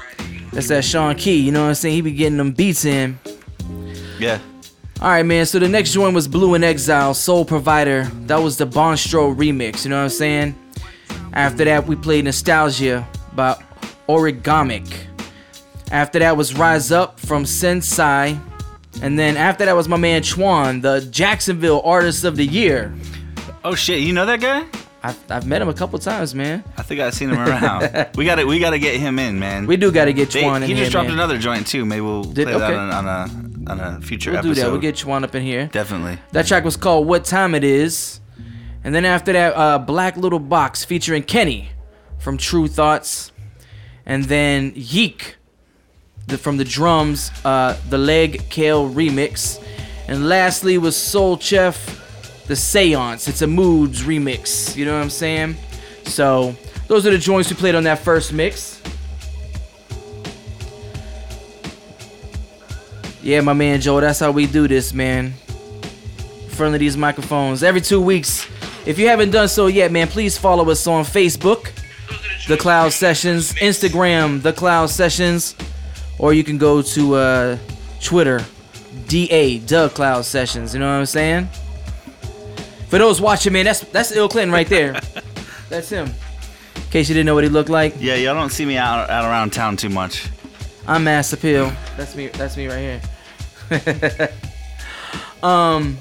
That's 0.54 0.68
that 0.68 0.86
Sean 0.86 1.16
Key. 1.16 1.40
You 1.40 1.52
know 1.52 1.64
what 1.64 1.70
I'm 1.70 1.76
saying? 1.76 1.96
He 1.96 2.02
be 2.02 2.12
getting 2.12 2.38
them 2.38 2.52
beats 2.52 2.86
in. 2.86 3.18
Yeah. 4.20 4.40
All 5.02 5.10
right, 5.10 5.24
man. 5.24 5.46
So 5.46 5.60
the 5.60 5.68
next 5.68 5.92
joint 5.92 6.16
was 6.16 6.28
Blu 6.28 6.56
& 6.56 6.64
Exile, 6.64 7.14
Soul 7.14 7.46
Provider. 7.46 8.06
That 8.26 8.38
was 8.38 8.58
the 8.58 8.66
Bonstro 8.66 9.36
remix. 9.36 9.84
You 9.84 9.92
know 9.92 9.98
what 9.98 10.04
I'm 10.04 10.10
saying? 10.10 10.56
After 11.34 11.66
that, 11.66 11.86
we 11.88 11.96
played 11.96 12.26
Nostalgia 12.26 13.08
by 13.36 13.62
Origamic. 14.08 14.84
After 15.92 16.20
that 16.20 16.36
was 16.36 16.56
Rise 16.56 16.92
Up 16.92 17.20
from 17.20 17.46
Sensei. 17.46 18.38
And 19.02 19.18
then 19.20 19.38
after 19.38 19.66
that 19.66 19.76
was 19.76 19.88
my 19.88 19.98
man 19.98 20.22
Twan, 20.24 20.82
the 20.82 21.02
Jacksonville 21.12 21.82
Artist 21.86 22.24
of 22.24 22.36
the 22.36 22.46
Year. 22.46 22.94
Oh 23.64 23.76
shit, 23.76 24.00
you 24.02 24.12
know 24.14 24.26
that 24.26 24.42
guy? 24.42 24.66
I've, 25.04 25.32
I've 25.32 25.46
met 25.46 25.62
him 25.62 25.70
a 25.70 25.74
couple 25.74 26.00
times, 26.00 26.34
man. 26.34 26.64
I 26.78 26.82
think 26.82 27.00
I've 27.00 27.14
seen 27.14 27.30
him 27.30 27.38
around. 27.38 28.08
we 28.16 28.26
gotta 28.26 28.46
we 28.46 28.58
gotta 28.60 28.80
get 28.80 28.96
him 29.00 29.20
in, 29.20 29.38
man. 29.38 29.68
We 29.68 29.78
do 29.78 29.92
got 29.92 30.06
to 30.06 30.14
get 30.14 30.32
They- 30.32 30.42
Twan 30.42 30.58
in 30.58 30.64
he 30.64 30.68
here, 30.74 30.78
just 30.78 30.92
dropped 30.94 31.10
man. 31.10 31.14
another 31.18 31.38
joint 31.38 31.68
too. 31.68 31.86
Maybe 31.86 32.02
we'll 32.02 32.24
Did- 32.24 32.48
play 32.48 32.58
that 32.58 32.72
okay. 32.72 32.76
on, 32.76 32.90
on 32.92 33.06
a 33.08 33.72
on 33.72 33.80
a 33.80 34.02
future 34.02 34.32
We'll 34.32 34.40
episode. 34.40 34.56
do 34.56 34.62
that. 34.62 34.72
We'll 34.72 34.82
get 34.82 34.96
Twan 34.96 35.24
up 35.24 35.36
in 35.36 35.44
here. 35.44 35.68
Definitely. 35.72 36.18
That 36.32 36.48
track 36.48 36.64
was 36.64 36.76
called 36.76 37.06
What 37.08 37.24
Time 37.26 37.54
It 37.54 37.64
Is. 37.64 38.20
And 38.88 38.96
then 38.96 39.04
after 39.04 39.34
that, 39.34 39.54
uh, 39.54 39.80
Black 39.80 40.16
Little 40.16 40.40
Box 40.40 40.86
featuring 40.86 41.22
Kenny 41.22 41.72
from 42.20 42.38
True 42.38 42.70
Thoughts. 42.70 43.34
And 44.06 44.24
then 44.24 44.72
Yeek 44.76 45.36
the, 46.28 46.38
from 46.38 46.56
the 46.56 46.64
drums, 46.64 47.30
uh, 47.44 47.78
the 47.90 47.98
Leg 47.98 48.50
Kale 48.50 48.90
remix. 48.90 49.62
And 50.08 50.30
lastly 50.30 50.78
was 50.78 50.96
Soul 50.96 51.38
Chef, 51.38 52.46
the 52.48 52.56
Seance. 52.56 53.28
It's 53.28 53.42
a 53.42 53.48
Moods 53.48 54.04
remix. 54.04 54.74
You 54.78 54.86
know 54.86 54.96
what 54.96 55.04
I'm 55.04 55.10
saying? 55.10 55.58
So 56.06 56.56
those 56.88 57.06
are 57.06 57.12
the 57.12 57.18
joints 57.18 57.50
we 57.50 57.58
played 57.58 57.76
on 57.76 57.84
that 57.84 58.00
first 58.00 58.32
mix. 58.32 58.82
Yeah, 63.22 63.42
my 63.42 63.52
man 63.52 63.82
Joe, 63.82 64.00
that's 64.00 64.22
how 64.22 64.32
we 64.32 64.48
do 64.48 64.66
this, 64.66 64.94
man. 64.94 65.34
In 66.46 66.50
front 66.52 66.74
of 66.74 66.80
these 66.80 66.96
microphones 66.96 67.64
every 67.64 67.82
two 67.82 68.00
weeks. 68.00 68.48
If 68.88 68.98
you 68.98 69.10
haven't 69.10 69.32
done 69.32 69.50
so 69.50 69.68
yet, 69.68 69.92
man, 69.92 70.08
please 70.08 70.38
follow 70.38 70.70
us 70.70 70.88
on 70.88 71.04
Facebook, 71.04 71.74
The 72.48 72.56
Cloud 72.56 72.94
Sessions, 72.94 73.52
Instagram, 73.56 74.42
The 74.42 74.54
Cloud 74.54 74.90
Sessions, 74.90 75.56
or 76.18 76.34
you 76.34 76.42
can 76.46 76.58
go 76.58 76.82
to 76.82 77.16
uh, 77.16 77.58
Twitter, 78.00 78.46
DA, 79.10 79.58
The 79.58 79.90
Cloud 79.90 80.24
Sessions. 80.24 80.74
You 80.74 80.80
know 80.80 80.86
what 80.86 81.00
I'm 81.00 81.06
saying? 81.06 81.50
For 82.88 82.98
those 82.98 83.20
watching, 83.20 83.52
man, 83.52 83.66
that's 83.66 83.82
that's 83.82 84.14
Ill 84.14 84.30
Clinton 84.30 84.54
right 84.54 84.68
there. 84.68 84.94
that's 85.70 85.90
him. 85.90 86.08
In 86.78 86.82
case 86.84 87.10
you 87.10 87.14
didn't 87.14 87.26
know 87.26 87.36
what 87.36 87.44
he 87.44 87.50
looked 87.50 87.70
like, 87.70 87.96
Yeah, 88.00 88.16
y'all 88.16 88.36
don't 88.36 88.52
see 88.54 88.66
me 88.66 88.78
out 88.78 89.10
out 89.10 89.26
around 89.26 89.52
town 89.52 89.76
too 89.76 89.90
much. 89.90 90.30
I'm 90.88 91.04
Mass 91.04 91.34
Appeal. 91.34 91.74
That's 91.98 92.16
me. 92.16 92.28
That's 92.28 92.56
me 92.56 92.68
right 92.68 93.02
here. 93.70 94.30
um, 95.44 95.98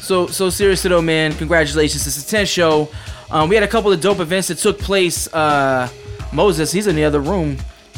so 0.00 0.26
so 0.26 0.50
seriously 0.50 0.88
though, 0.88 1.02
man, 1.02 1.32
congratulations! 1.34 2.06
It's 2.06 2.22
a 2.22 2.26
10 2.28 2.46
show. 2.46 2.88
Um, 3.30 3.48
we 3.48 3.54
had 3.56 3.64
a 3.64 3.68
couple 3.68 3.92
of 3.92 4.00
dope 4.00 4.20
events 4.20 4.48
that 4.48 4.58
took 4.58 4.78
place. 4.78 5.32
Uh, 5.32 5.88
Moses, 6.32 6.70
he's 6.72 6.86
in 6.86 6.96
the 6.96 7.04
other 7.04 7.20
room 7.20 7.56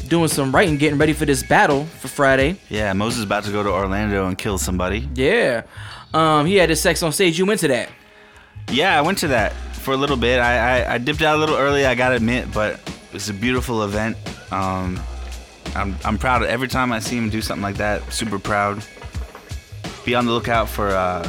doing 0.08 0.28
some 0.28 0.54
writing, 0.54 0.76
getting 0.76 0.98
ready 0.98 1.12
for 1.12 1.26
this 1.26 1.42
battle 1.42 1.84
for 1.84 2.08
Friday. 2.08 2.56
Yeah, 2.68 2.92
Moses 2.92 3.18
is 3.18 3.24
about 3.24 3.44
to 3.44 3.52
go 3.52 3.62
to 3.62 3.70
Orlando 3.70 4.26
and 4.26 4.38
kill 4.38 4.58
somebody. 4.58 5.08
Yeah. 5.14 5.62
Um, 6.14 6.46
he 6.46 6.56
had 6.56 6.70
his 6.70 6.80
sex 6.80 7.02
on 7.02 7.12
stage. 7.12 7.38
You 7.38 7.46
went 7.46 7.60
to 7.60 7.68
that. 7.68 7.90
Yeah, 8.70 8.98
I 8.98 9.02
went 9.02 9.18
to 9.18 9.28
that 9.28 9.52
for 9.52 9.92
a 9.92 9.96
little 9.96 10.16
bit. 10.16 10.40
I, 10.40 10.80
I, 10.80 10.94
I 10.94 10.98
dipped 10.98 11.22
out 11.22 11.36
a 11.36 11.38
little 11.38 11.56
early, 11.56 11.86
I 11.86 11.94
gotta 11.94 12.16
admit, 12.16 12.52
but 12.52 12.80
it's 13.12 13.28
a 13.28 13.34
beautiful 13.34 13.84
event. 13.84 14.16
Um, 14.50 14.98
I'm, 15.74 15.96
I'm 16.04 16.18
proud 16.18 16.42
of 16.42 16.48
every 16.48 16.68
time 16.68 16.92
I 16.92 16.98
see 16.98 17.16
him 17.16 17.30
do 17.30 17.40
something 17.42 17.62
like 17.62 17.76
that. 17.76 18.12
Super 18.12 18.38
proud. 18.38 18.82
Be 20.04 20.14
on 20.14 20.26
the 20.26 20.32
lookout 20.32 20.68
for 20.68 20.88
uh, 20.88 21.28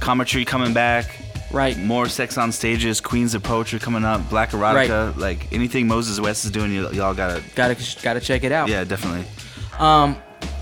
Cometry 0.00 0.46
coming 0.46 0.72
back. 0.72 1.16
Right. 1.52 1.76
More 1.76 2.08
sex 2.08 2.38
on 2.38 2.52
stages, 2.52 3.00
Queens 3.00 3.34
of 3.34 3.42
Poetry 3.42 3.80
coming 3.80 4.04
up, 4.04 4.28
Black 4.30 4.50
Erotica, 4.50 5.16
like 5.16 5.52
anything 5.52 5.88
Moses 5.88 6.20
West 6.20 6.44
is 6.44 6.50
doing, 6.52 6.70
y- 6.84 6.90
y'all 6.92 7.12
gotta, 7.12 7.42
Gotta 7.56 7.76
gotta 8.02 8.20
check 8.20 8.44
it 8.44 8.52
out. 8.52 8.68
yeah, 8.68 8.84
definitely. 8.84 9.24
Um, 9.78 10.16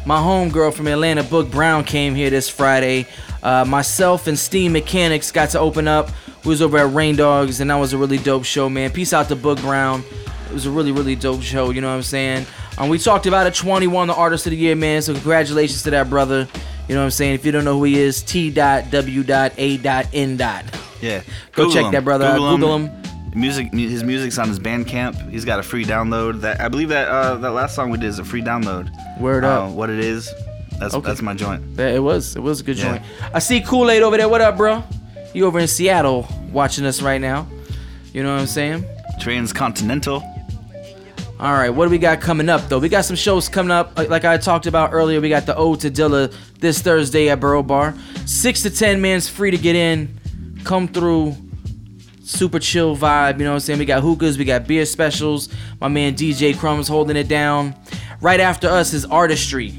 my 0.07 0.16
homegirl 0.16 0.72
from 0.72 0.87
Atlanta, 0.88 1.22
Book 1.22 1.51
Brown, 1.51 1.85
came 1.85 2.14
here 2.14 2.31
this 2.31 2.48
Friday. 2.48 3.07
Uh, 3.42 3.64
myself 3.66 4.27
and 4.27 4.38
Steam 4.38 4.72
Mechanics 4.72 5.31
got 5.31 5.51
to 5.51 5.61
open 5.61 5.87
up. 5.87 6.09
We 6.44 6.48
was 6.51 6.62
over 6.62 6.79
at 6.79 6.92
Rain 6.94 7.16
Dogs, 7.16 7.61
and 7.61 7.70
that 7.70 7.77
was 7.77 7.92
a 7.92 7.98
really 7.98 8.16
dope 8.18 8.44
show, 8.44 8.70
man. 8.70 8.90
Peace 8.90 9.12
out 9.12 9.29
to 9.29 9.37
Book 9.37 9.61
Brown. 9.61 10.03
It 10.48 10.55
was 10.55 10.64
a 10.64 10.70
really, 10.70 10.92
really 10.92 11.14
dope 11.16 11.42
show. 11.42 11.68
You 11.70 11.83
know 11.83 11.88
what 11.90 11.96
I'm 11.96 12.03
saying? 12.03 12.46
Um, 12.79 12.88
we 12.88 12.98
talked 12.98 13.27
about 13.27 13.46
it. 13.46 13.55
21, 13.55 14.07
the 14.09 14.14
Artist 14.14 14.46
of 14.46 14.53
the 14.53 14.57
Year, 14.57 14.74
man. 14.74 15.03
So 15.03 15.12
congratulations 15.12 15.83
to 15.83 15.90
that 15.90 16.09
brother. 16.09 16.48
You 16.88 16.94
know 16.94 17.01
what 17.03 17.05
I'm 17.07 17.11
saying? 17.11 17.35
If 17.35 17.44
you 17.44 17.53
don't 17.53 17.64
know 17.64 17.77
who 17.79 17.85
he 17.85 17.98
is, 17.98 18.22
T.W.A.N. 18.22 19.57
Yeah. 21.01 21.22
Go 21.53 21.70
check 21.70 21.92
that 21.92 22.05
brother 22.05 22.24
out. 22.27 22.38
Google 22.38 22.77
him. 22.79 22.90
Music, 23.35 23.72
his 23.72 24.03
music's 24.03 24.38
on 24.38 24.48
his 24.48 24.59
Bandcamp. 24.59 25.31
He's 25.31 25.44
got 25.44 25.59
a 25.61 25.62
free 25.62 25.85
download. 25.85 26.40
That 26.40 26.61
I 26.61 26.68
believe 26.68 26.88
that 26.88 27.09
uh, 27.09 27.37
that 27.37 27.51
last 27.51 27.74
song 27.77 27.90
we 27.90 27.98
did 27.98 28.07
is 28.09 28.18
a 28.18 28.24
free 28.24 28.40
download. 28.42 28.90
Word 29.20 29.44
Uh, 29.44 29.66
up. 29.66 29.72
what 29.72 29.90
it 29.90 29.98
is, 30.01 30.33
that's 30.81 30.94
Okay. 30.94 31.07
that's 31.07 31.20
my 31.22 31.35
joint. 31.35 31.62
Yeah, 31.77 31.88
it 31.88 32.03
was. 32.03 32.35
It 32.37 32.42
was 32.42 32.61
a 32.61 32.64
good 32.64 32.79
Yeah. 32.79 32.92
joint. 32.92 33.03
I 33.35 33.38
see 33.38 33.61
Kool 33.61 33.90
Aid 33.90 34.03
over 34.03 34.16
there. 34.16 34.29
What 34.29 34.40
up, 34.40 34.57
bro? 34.57 34.83
You 35.35 35.44
over 35.46 35.59
in 35.61 35.68
Seattle 35.68 36.27
watching 36.53 36.87
us 36.87 37.03
right 37.03 37.20
now? 37.20 37.46
You 38.14 38.22
know 38.22 38.33
what 38.33 38.40
I'm 38.40 38.46
saying? 38.46 38.85
Transcontinental. 39.20 40.24
All 41.38 41.53
right, 41.53 41.70
what 41.70 41.85
do 41.85 41.90
we 41.92 41.98
got 41.98 42.20
coming 42.20 42.48
up 42.48 42.68
though? 42.68 42.81
We 42.81 42.88
got 42.88 43.05
some 43.05 43.14
shows 43.14 43.48
coming 43.48 43.70
up. 43.70 43.96
Like, 43.96 44.09
like 44.09 44.24
I 44.24 44.38
talked 44.38 44.66
about 44.66 44.92
earlier, 44.92 45.20
we 45.20 45.29
got 45.29 45.46
the 45.46 45.55
Ode 45.55 45.79
to 45.81 45.90
Dilla 45.90 46.33
this 46.61 46.81
Thursday 46.81 47.29
at 47.29 47.40
Burro 47.40 47.62
Bar. 47.62 47.94
Six 48.27 48.62
to 48.62 48.71
ten 48.71 49.01
man's 49.01 49.29
free 49.29 49.51
to 49.51 49.59
get 49.59 49.77
in. 49.77 50.18
Come 50.64 50.88
through. 50.88 51.37
Super 52.23 52.59
chill 52.59 52.94
vibe, 52.94 53.38
you 53.38 53.44
know 53.44 53.53
what 53.53 53.55
I'm 53.55 53.61
saying? 53.61 53.79
We 53.79 53.87
got 53.87 54.03
hookahs, 54.03 54.37
we 54.37 54.44
got 54.44 54.66
beer 54.66 54.85
specials. 54.85 55.49
My 55.81 55.88
man 55.88 56.14
DJ 56.14 56.55
Crumbs 56.57 56.87
holding 56.87 57.16
it 57.16 57.27
down. 57.27 57.75
Right 58.21 58.38
after 58.38 58.68
us 58.68 58.92
is 58.92 59.07
Artistry. 59.07 59.73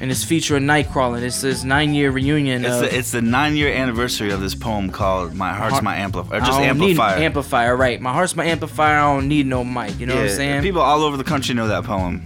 And 0.00 0.10
it's 0.10 0.24
featuring 0.24 0.62
Nightcrawler. 0.62 1.20
It's 1.20 1.42
his 1.42 1.64
nine 1.64 1.92
year 1.92 2.10
reunion. 2.10 2.64
It's 2.64 2.78
the, 2.78 2.96
it's 2.98 3.10
the 3.10 3.20
nine 3.20 3.54
year 3.56 3.70
anniversary 3.74 4.30
of 4.30 4.40
this 4.40 4.54
poem 4.54 4.90
called 4.90 5.34
"My 5.34 5.52
Heart's 5.52 5.72
Heart- 5.72 5.84
My 5.84 5.96
Amplifier," 5.96 6.38
just 6.40 6.58
amplifier. 6.60 7.16
amplifier, 7.18 7.76
right? 7.76 8.00
My 8.00 8.12
heart's 8.12 8.36
my 8.36 8.44
amplifier. 8.44 8.96
I 8.96 9.12
don't 9.14 9.26
need 9.26 9.46
no 9.46 9.64
mic. 9.64 9.98
You 9.98 10.06
know 10.06 10.14
what 10.14 10.22
I'm 10.24 10.28
saying? 10.30 10.62
People 10.62 10.80
all 10.82 11.02
over 11.02 11.16
the 11.16 11.24
country 11.24 11.52
know 11.56 11.66
that 11.66 11.82
poem. 11.82 12.22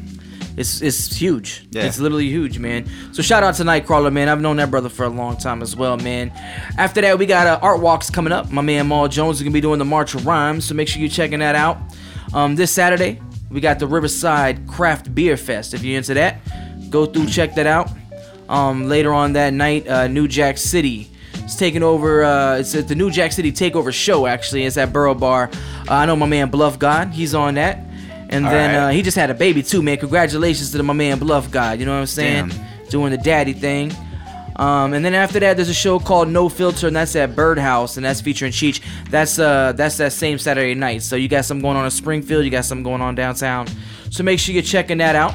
It's 0.57 0.83
it's 0.83 1.15
huge. 1.17 1.67
Yeah. 1.71 1.85
It's 1.85 1.99
literally 1.99 2.29
huge, 2.29 2.59
man. 2.59 2.87
So 3.13 3.23
shout 3.23 3.43
out 3.43 3.55
to 3.55 3.63
Nightcrawler, 3.63 4.13
man. 4.13 4.29
I've 4.29 4.41
known 4.41 4.57
that 4.57 4.71
brother 4.71 4.89
for 4.89 5.05
a 5.05 5.09
long 5.09 5.37
time 5.37 5.63
as 5.63 5.75
well, 5.75 5.97
man. 5.97 6.31
After 6.77 7.01
that, 7.01 7.19
we 7.19 7.27
got 7.27 7.47
uh, 7.47 7.59
art 7.63 7.81
walks 7.81 8.11
coming 8.11 8.33
up. 8.33 8.51
My 8.51 8.63
man 8.63 8.87
Maul 8.87 9.09
Jones 9.09 9.37
is 9.37 9.43
gonna 9.43 9.53
be 9.53 9.61
doing 9.61 9.79
the 9.79 9.85
March 9.85 10.15
of 10.15 10.27
Rhymes, 10.27 10.67
so 10.67 10.75
make 10.75 10.89
sure 10.89 11.01
you're 11.01 11.09
checking 11.11 11.39
that 11.39 11.55
out. 11.55 11.79
Um, 12.35 12.55
this 12.55 12.71
Saturday, 12.71 13.21
we 13.51 13.61
got 13.61 13.79
the 13.79 13.87
Riverside 13.87 14.67
Craft 14.69 15.15
Beer 15.15 15.37
Fest. 15.37 15.75
If 15.75 15.83
you're 15.83 15.97
into 15.97 16.15
that, 16.15 16.41
go 16.91 17.07
through 17.07 17.27
check 17.27 17.55
that 17.55 17.67
out. 17.67 17.91
Um, 18.49 18.89
later 18.89 19.15
on 19.15 19.33
that 19.33 19.55
night, 19.55 19.89
uh, 19.89 20.07
New 20.09 20.29
Jack 20.29 20.59
City. 20.59 21.09
It's 21.35 21.57
taking 21.57 21.83
over. 21.83 22.25
Uh, 22.25 22.59
it's 22.59 22.75
at 22.75 22.89
the 22.89 22.95
New 22.95 23.11
Jack 23.11 23.33
City 23.33 23.53
Takeover 23.53 23.93
show. 23.93 24.27
Actually, 24.27 24.65
it's 24.65 24.77
at 24.77 24.93
Burro 24.93 25.15
Bar. 25.15 25.51
Uh, 25.89 25.95
I 25.95 26.07
know 26.07 26.15
my 26.15 26.27
man 26.27 26.51
Bluff 26.51 26.79
God. 26.79 27.09
He's 27.09 27.35
on 27.35 27.55
that. 27.55 27.79
And 28.33 28.47
All 28.47 28.51
then 28.51 28.71
right. 28.75 28.89
uh, 28.89 28.89
he 28.91 29.03
just 29.03 29.17
had 29.17 29.31
a 29.31 29.35
baby 29.35 29.63
too, 29.63 29.83
man. 29.83 29.99
Congratulations 29.99 30.73
to 30.73 30.83
my 30.83 30.95
man 30.95 31.19
Bluff 31.19 31.51
God. 31.51 31.79
You 31.79 31.87
know 31.87 31.93
what 31.93 32.01
I'm 32.01 32.07
saying? 32.07 32.49
Damn. 32.49 32.89
Doing 32.89 33.11
the 33.11 33.19
daddy 33.19 33.53
thing. 33.53 33.93
Um, 34.57 34.93
and 34.93 35.05
then 35.05 35.15
after 35.15 35.41
that, 35.41 35.57
there's 35.57 35.69
a 35.69 35.75
show 35.75 35.99
called 35.99 36.29
No 36.29 36.49
Filter, 36.49 36.87
and 36.87 36.97
that's 36.97 37.17
at 37.17 37.35
Birdhouse, 37.35 37.97
and 37.97 38.05
that's 38.05 38.21
featuring 38.21 38.53
Cheech. 38.53 38.83
That's 39.11 39.39
uh, 39.39 39.73
that's 39.73 39.97
that 39.99 40.13
same 40.13 40.39
Saturday 40.39 40.75
night. 40.75 41.03
So 41.03 41.17
you 41.17 41.29
got 41.29 41.45
some 41.45 41.61
going 41.61 41.77
on 41.77 41.85
in 41.85 41.91
Springfield, 41.91 42.45
you 42.45 42.51
got 42.51 42.65
some 42.65 42.83
going 42.83 43.01
on 43.01 43.15
downtown. 43.15 43.67
So 44.11 44.23
make 44.23 44.39
sure 44.39 44.55
you're 44.55 44.63
checking 44.63 44.99
that 44.99 45.15
out. 45.15 45.35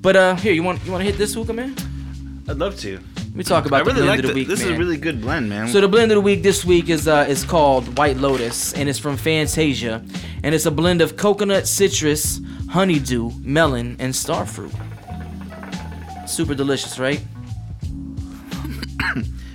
But 0.00 0.16
uh, 0.16 0.34
here 0.36 0.52
you 0.52 0.62
want 0.62 0.84
you 0.84 0.92
want 0.92 1.02
to 1.02 1.10
hit 1.10 1.16
this 1.18 1.34
hookah, 1.34 1.54
man? 1.54 1.74
I'd 2.48 2.58
love 2.58 2.78
to. 2.80 3.00
Let 3.34 3.38
me 3.38 3.44
talk 3.44 3.66
about 3.66 3.78
I 3.78 3.80
really 3.80 3.94
the 3.94 4.06
blend 4.06 4.08
like 4.10 4.18
of 4.20 4.22
the 4.26 4.28
the, 4.28 4.34
week, 4.34 4.46
This 4.46 4.60
is 4.62 4.68
a 4.70 4.76
really 4.78 4.96
good 4.96 5.20
blend, 5.20 5.48
man. 5.48 5.66
So 5.66 5.80
the 5.80 5.88
blend 5.88 6.12
of 6.12 6.16
the 6.16 6.20
week 6.20 6.44
this 6.44 6.64
week 6.64 6.88
is 6.88 7.08
uh 7.08 7.26
is 7.28 7.42
called 7.44 7.98
White 7.98 8.16
Lotus 8.16 8.72
and 8.74 8.88
it's 8.88 9.00
from 9.00 9.16
Fantasia 9.16 10.04
and 10.44 10.54
it's 10.54 10.66
a 10.66 10.70
blend 10.70 11.00
of 11.00 11.16
coconut, 11.16 11.66
citrus, 11.66 12.40
honeydew, 12.70 13.32
melon, 13.42 13.96
and 13.98 14.14
starfruit. 14.14 14.70
Super 16.28 16.54
delicious, 16.54 16.96
right? 17.00 17.20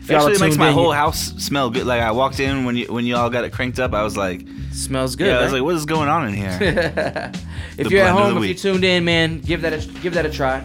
It 0.10 0.14
actually 0.16 0.34
Y'all 0.34 0.40
makes 0.42 0.58
my 0.58 0.70
in, 0.70 0.74
whole 0.74 0.88
you- 0.88 0.92
house 0.94 1.34
smell 1.38 1.70
good. 1.70 1.86
Like 1.86 2.02
I 2.02 2.12
walked 2.12 2.42
in 2.42 2.66
when 2.66 2.76
you 2.76 2.92
when 2.92 3.06
you 3.06 3.16
all 3.16 3.30
got 3.30 3.46
it 3.46 3.54
cranked 3.54 3.80
up, 3.80 3.94
I 3.94 4.04
was 4.04 4.18
like, 4.18 4.46
Smells 4.74 5.16
good. 5.16 5.28
yeah, 5.28 5.40
I 5.40 5.44
was 5.44 5.54
like, 5.54 5.64
what 5.64 5.76
is 5.76 5.86
going 5.86 6.10
on 6.10 6.28
in 6.28 6.34
here? 6.34 6.58
if 7.78 7.88
the 7.88 7.90
you're 7.92 8.04
at 8.04 8.12
home, 8.12 8.36
if 8.36 8.42
week. 8.42 8.62
you're 8.62 8.74
tuned 8.74 8.84
in, 8.84 9.06
man, 9.06 9.40
give 9.40 9.62
that 9.62 9.72
a, 9.72 9.88
give 10.02 10.16
that 10.16 10.26
a 10.26 10.30
try. 10.30 10.64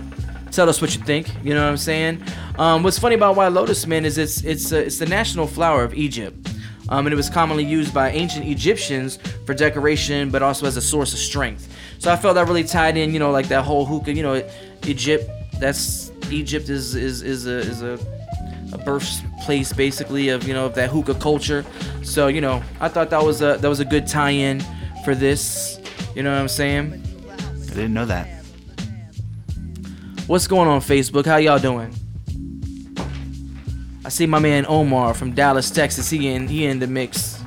Tell 0.54 0.68
us 0.68 0.80
what 0.80 0.94
you 0.94 1.02
think. 1.02 1.26
You 1.42 1.52
know 1.52 1.64
what 1.64 1.70
I'm 1.70 1.76
saying? 1.76 2.22
Um, 2.58 2.84
what's 2.84 2.98
funny 2.98 3.16
about 3.16 3.34
White 3.34 3.48
Lotus, 3.48 3.88
man, 3.88 4.04
is 4.04 4.18
it's 4.18 4.44
it's 4.44 4.72
uh, 4.72 4.76
it's 4.76 4.98
the 4.98 5.06
national 5.06 5.48
flower 5.48 5.82
of 5.82 5.94
Egypt, 5.94 6.48
um, 6.90 7.06
and 7.06 7.12
it 7.12 7.16
was 7.16 7.28
commonly 7.28 7.64
used 7.64 7.92
by 7.92 8.10
ancient 8.10 8.46
Egyptians 8.46 9.18
for 9.46 9.54
decoration, 9.54 10.30
but 10.30 10.44
also 10.44 10.66
as 10.66 10.76
a 10.76 10.80
source 10.80 11.12
of 11.12 11.18
strength. 11.18 11.68
So 11.98 12.12
I 12.12 12.16
felt 12.16 12.36
that 12.36 12.46
really 12.46 12.62
tied 12.62 12.96
in, 12.96 13.12
you 13.12 13.18
know, 13.18 13.32
like 13.32 13.48
that 13.48 13.64
whole 13.64 13.84
hookah. 13.84 14.12
You 14.12 14.22
know, 14.22 14.48
Egypt. 14.86 15.28
That's 15.58 16.12
Egypt 16.30 16.68
is 16.68 16.94
is 16.94 17.22
is 17.22 17.48
a 17.48 17.58
is 17.58 17.82
a 17.82 17.98
a 18.72 18.78
birthplace 18.78 19.72
basically 19.72 20.28
of 20.28 20.46
you 20.46 20.54
know 20.54 20.66
of 20.66 20.76
that 20.76 20.88
hookah 20.88 21.16
culture. 21.16 21.64
So 22.04 22.28
you 22.28 22.40
know, 22.40 22.62
I 22.80 22.88
thought 22.88 23.10
that 23.10 23.24
was 23.24 23.42
a 23.42 23.56
that 23.60 23.68
was 23.68 23.80
a 23.80 23.84
good 23.84 24.06
tie-in 24.06 24.62
for 25.04 25.16
this. 25.16 25.80
You 26.14 26.22
know 26.22 26.30
what 26.30 26.40
I'm 26.40 26.48
saying? 26.48 27.02
I 27.32 27.74
didn't 27.74 27.94
know 27.94 28.06
that. 28.06 28.33
What's 30.26 30.46
going 30.46 30.68
on 30.68 30.80
Facebook? 30.80 31.26
How 31.26 31.36
y'all 31.36 31.58
doing? 31.58 31.94
I 34.06 34.08
see 34.08 34.24
my 34.24 34.38
man 34.38 34.64
Omar 34.66 35.12
from 35.12 35.34
Dallas, 35.34 35.70
Texas. 35.70 36.08
He 36.08 36.28
in 36.28 36.48
he 36.48 36.64
in 36.64 36.78
the 36.78 36.86
mix. 36.86 37.42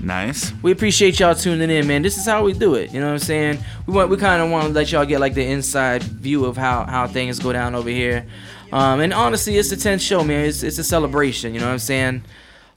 Nice. 0.00 0.50
We 0.62 0.72
appreciate 0.72 1.20
y'all 1.20 1.34
tuning 1.34 1.68
in, 1.68 1.86
man. 1.86 2.00
This 2.00 2.16
is 2.16 2.24
how 2.24 2.42
we 2.42 2.54
do 2.54 2.76
it. 2.76 2.90
You 2.90 3.00
know 3.00 3.06
what 3.08 3.12
I'm 3.12 3.18
saying? 3.18 3.58
We 3.86 3.92
want 3.92 4.08
we 4.08 4.16
kind 4.16 4.40
of 4.40 4.50
want 4.50 4.68
to 4.68 4.72
let 4.72 4.90
y'all 4.90 5.04
get 5.04 5.20
like 5.20 5.34
the 5.34 5.44
inside 5.44 6.02
view 6.02 6.46
of 6.46 6.56
how 6.56 6.86
how 6.86 7.06
things 7.06 7.38
go 7.38 7.52
down 7.52 7.74
over 7.74 7.90
here. 7.90 8.26
Um, 8.72 9.00
and 9.00 9.12
honestly, 9.12 9.58
it's 9.58 9.68
the 9.68 9.76
10th 9.76 10.00
show, 10.00 10.24
man. 10.24 10.46
It's 10.46 10.62
it's 10.62 10.78
a 10.78 10.84
celebration. 10.84 11.52
You 11.52 11.60
know 11.60 11.66
what 11.66 11.72
I'm 11.72 11.80
saying? 11.80 12.24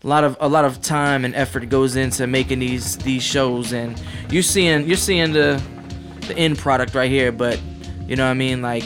A 0.03 0.07
lot 0.07 0.25
of 0.25 0.35
a 0.41 0.49
lot 0.49 0.65
of 0.65 0.81
time 0.81 1.23
and 1.23 1.33
effort 1.33 1.69
goes 1.69 1.95
into 1.95 2.27
making 2.27 2.59
these 2.59 2.97
these 2.97 3.23
shows, 3.23 3.71
and 3.71 4.01
you're 4.29 4.43
seeing 4.43 4.85
you're 4.85 4.97
seeing 4.97 5.31
the 5.31 5.63
the 6.27 6.37
end 6.37 6.57
product 6.57 6.93
right 6.93 7.09
here. 7.09 7.31
But 7.31 7.57
you 8.07 8.15
know 8.15 8.25
what 8.25 8.31
I 8.31 8.35
mean? 8.35 8.61
Like 8.61 8.83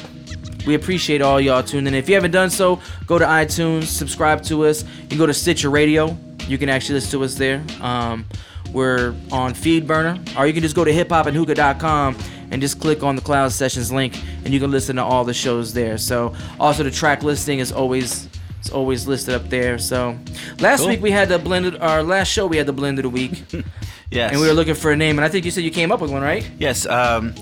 we 0.66 0.76
appreciate 0.76 1.22
all 1.22 1.40
y'all 1.40 1.64
tuning 1.64 1.88
in. 1.88 1.94
If 1.96 2.10
you 2.10 2.16
haven't 2.16 2.32
done 2.32 2.50
so, 2.50 2.80
go 3.08 3.18
to 3.18 3.26
iTunes, 3.26 3.84
subscribe 3.86 4.44
to 4.44 4.66
us. 4.66 4.84
You 5.04 5.08
can 5.10 5.18
go 5.18 5.26
to 5.26 5.34
Stitcher 5.34 5.70
Radio. 5.70 6.18
You 6.48 6.58
can 6.58 6.70
actually 6.70 6.96
listen 6.96 7.12
to 7.20 7.24
us 7.24 7.36
there. 7.36 7.64
Um, 7.82 8.26
we're 8.74 9.16
on 9.32 9.54
Feedburner, 9.54 10.38
or 10.38 10.46
you 10.46 10.54
can 10.54 10.62
just 10.62 10.76
go 10.76 10.84
to 10.84 10.92
hiphopandhookah.com 10.92 12.18
and 12.52 12.62
just 12.62 12.80
click 12.80 13.04
on 13.04 13.16
the 13.16 13.22
Cloud 13.22 13.52
Sessions 13.52 13.92
link, 13.92 14.20
and 14.44 14.54
you 14.54 14.60
can 14.60 14.72
listen 14.72 14.96
to 14.98 15.04
all 15.04 15.24
the 15.24 15.34
shows 15.34 15.74
there. 15.74 15.98
So, 15.98 16.36
also 16.60 16.84
the 16.84 16.92
track 16.92 17.24
listing 17.24 17.60
is 17.60 17.72
always 17.72 18.28
it's 18.60 18.70
always 18.72 19.08
listed 19.08 19.34
up 19.36 19.50
there. 19.50 19.78
So, 19.78 20.18
last 20.60 20.80
Cool. 20.82 20.90
week 20.90 21.02
we 21.02 21.12
had 21.12 21.30
the 21.30 21.40
blended. 21.40 21.78
Our 21.78 22.04
last 22.04 22.28
show 22.30 22.46
we 22.48 22.58
had 22.58 22.66
the 22.68 22.74
blended 22.74 23.06
of 23.06 23.12
the 23.14 23.16
week, 23.20 23.44
Yes. 24.12 24.32
and 24.32 24.42
we 24.42 24.48
were 24.48 24.54
looking 24.54 24.76
for 24.76 24.92
a 24.92 24.96
name. 24.96 25.18
And 25.18 25.26
I 25.26 25.30
think 25.30 25.46
you 25.46 25.52
said 25.52 25.64
you 25.64 25.72
came 25.72 25.92
up 25.92 26.02
with 26.02 26.12
one, 26.12 26.22
right? 26.22 26.50
Yes. 26.60 26.86
Um, 26.86 27.34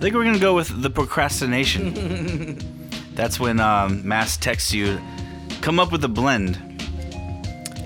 I 0.00 0.04
think 0.04 0.14
we're 0.14 0.24
gonna 0.24 0.38
go 0.38 0.54
with 0.54 0.80
the 0.80 0.88
procrastination. 0.88 2.58
That's 3.14 3.38
when 3.38 3.60
um, 3.60 4.06
Mass 4.08 4.38
texts 4.38 4.72
you, 4.72 4.98
come 5.60 5.78
up 5.78 5.92
with 5.92 6.02
a 6.04 6.08
blend, 6.08 6.56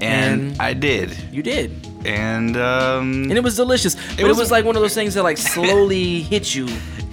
and, 0.01 0.53
And- 0.53 0.61
I 0.63 0.75
did, 0.75 1.11
You 1.33 1.43
did. 1.43 1.73
and 2.07 2.57
um, 2.57 3.25
and 3.25 3.33
it 3.33 3.43
was 3.43 3.57
delicious. 3.57 3.97
But 3.97 4.21
it 4.21 4.25
was, 4.25 4.39
was- 4.39 4.51
like 4.53 4.65
one 4.65 4.77
of 4.77 4.83
those 4.83 4.95
things 4.95 5.15
that 5.15 5.25
like 5.25 5.39
slowly 5.57 6.21
hit 6.21 6.55
you 6.55 6.67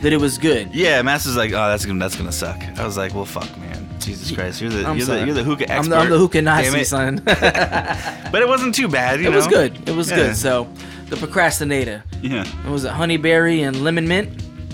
that 0.03 0.13
it 0.13 0.17
was 0.21 0.37
good. 0.37 0.69
yeah, 0.73 1.01
Mass 1.01 1.25
is 1.25 1.35
like, 1.35 1.51
oh, 1.51 1.69
that's 1.69 1.85
gonna 1.85 1.97
that's 1.99 2.15
gonna 2.15 2.31
suck. 2.31 2.61
I 2.77 2.85
was 2.85 2.95
like, 2.95 3.15
well, 3.15 3.25
fuck, 3.25 3.49
man, 3.57 3.87
Jesus 3.99 4.31
Christ, 4.31 4.61
you're 4.61 4.69
the 4.69 4.85
I'm 4.85 4.97
you're 4.97 5.05
sorry. 5.07 5.21
the 5.21 5.25
you're 5.25 5.35
the 5.35 5.43
hookah 5.43 5.71
I'm 5.71 5.79
expert. 5.79 5.89
the, 5.89 5.97
I'm 5.97 6.09
the 6.11 6.17
hookah 6.19 6.41
Nazi, 6.43 6.79
it. 6.81 6.85
son. 6.85 7.21
But 7.25 8.41
it 8.43 8.47
wasn't 8.47 8.75
too 8.75 8.87
bad. 8.87 9.19
You 9.19 9.27
it 9.27 9.31
know? 9.31 9.37
was 9.37 9.47
good. 9.47 9.89
It 9.89 9.95
was 9.95 10.09
Yeah. 10.11 10.15
good. 10.17 10.35
So, 10.37 10.71
the 11.09 11.17
procrastinator. 11.17 12.03
Yeah. 12.21 12.45
It 12.65 12.69
was 12.69 12.85
it 12.85 12.91
honeyberry 12.91 13.67
and 13.67 13.83
lemon 13.83 14.07
mint. 14.07 14.29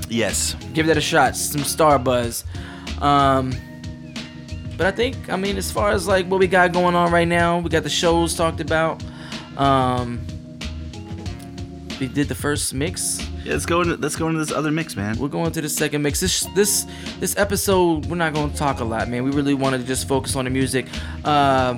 Yes. 0.09 0.55
Give 0.73 0.87
that 0.87 0.97
a 0.97 1.01
shot. 1.01 1.35
Some 1.35 1.61
Starbuzz. 1.61 2.43
Um, 3.01 3.53
but 4.77 4.87
I 4.87 4.91
think, 4.91 5.29
I 5.29 5.35
mean, 5.35 5.57
as 5.57 5.71
far 5.71 5.91
as 5.91 6.07
like 6.07 6.27
what 6.27 6.39
we 6.39 6.47
got 6.47 6.71
going 6.71 6.95
on 6.95 7.11
right 7.11 7.27
now, 7.27 7.59
we 7.59 7.69
got 7.69 7.83
the 7.83 7.89
shows 7.89 8.35
talked 8.35 8.59
about. 8.59 9.03
Um, 9.57 10.25
we 11.99 12.07
did 12.07 12.27
the 12.27 12.35
first 12.35 12.73
mix. 12.73 13.19
Yeah, 13.43 13.53
let's 13.53 13.65
go 13.65 13.81
into 13.81 13.97
let's 13.97 14.15
go 14.15 14.27
into 14.27 14.39
this 14.39 14.51
other 14.51 14.71
mix, 14.71 14.95
man. 14.95 15.17
We're 15.17 15.29
going 15.29 15.51
to 15.51 15.61
the 15.61 15.69
second 15.69 16.03
mix. 16.03 16.19
This 16.19 16.45
this 16.53 16.85
this 17.19 17.35
episode, 17.37 18.05
we're 18.05 18.17
not 18.17 18.33
going 18.33 18.51
to 18.51 18.57
talk 18.57 18.81
a 18.81 18.83
lot, 18.83 19.09
man. 19.09 19.23
We 19.23 19.31
really 19.31 19.55
wanted 19.55 19.79
to 19.79 19.83
just 19.83 20.07
focus 20.07 20.35
on 20.35 20.45
the 20.45 20.51
music. 20.51 20.87
Uh, 21.25 21.75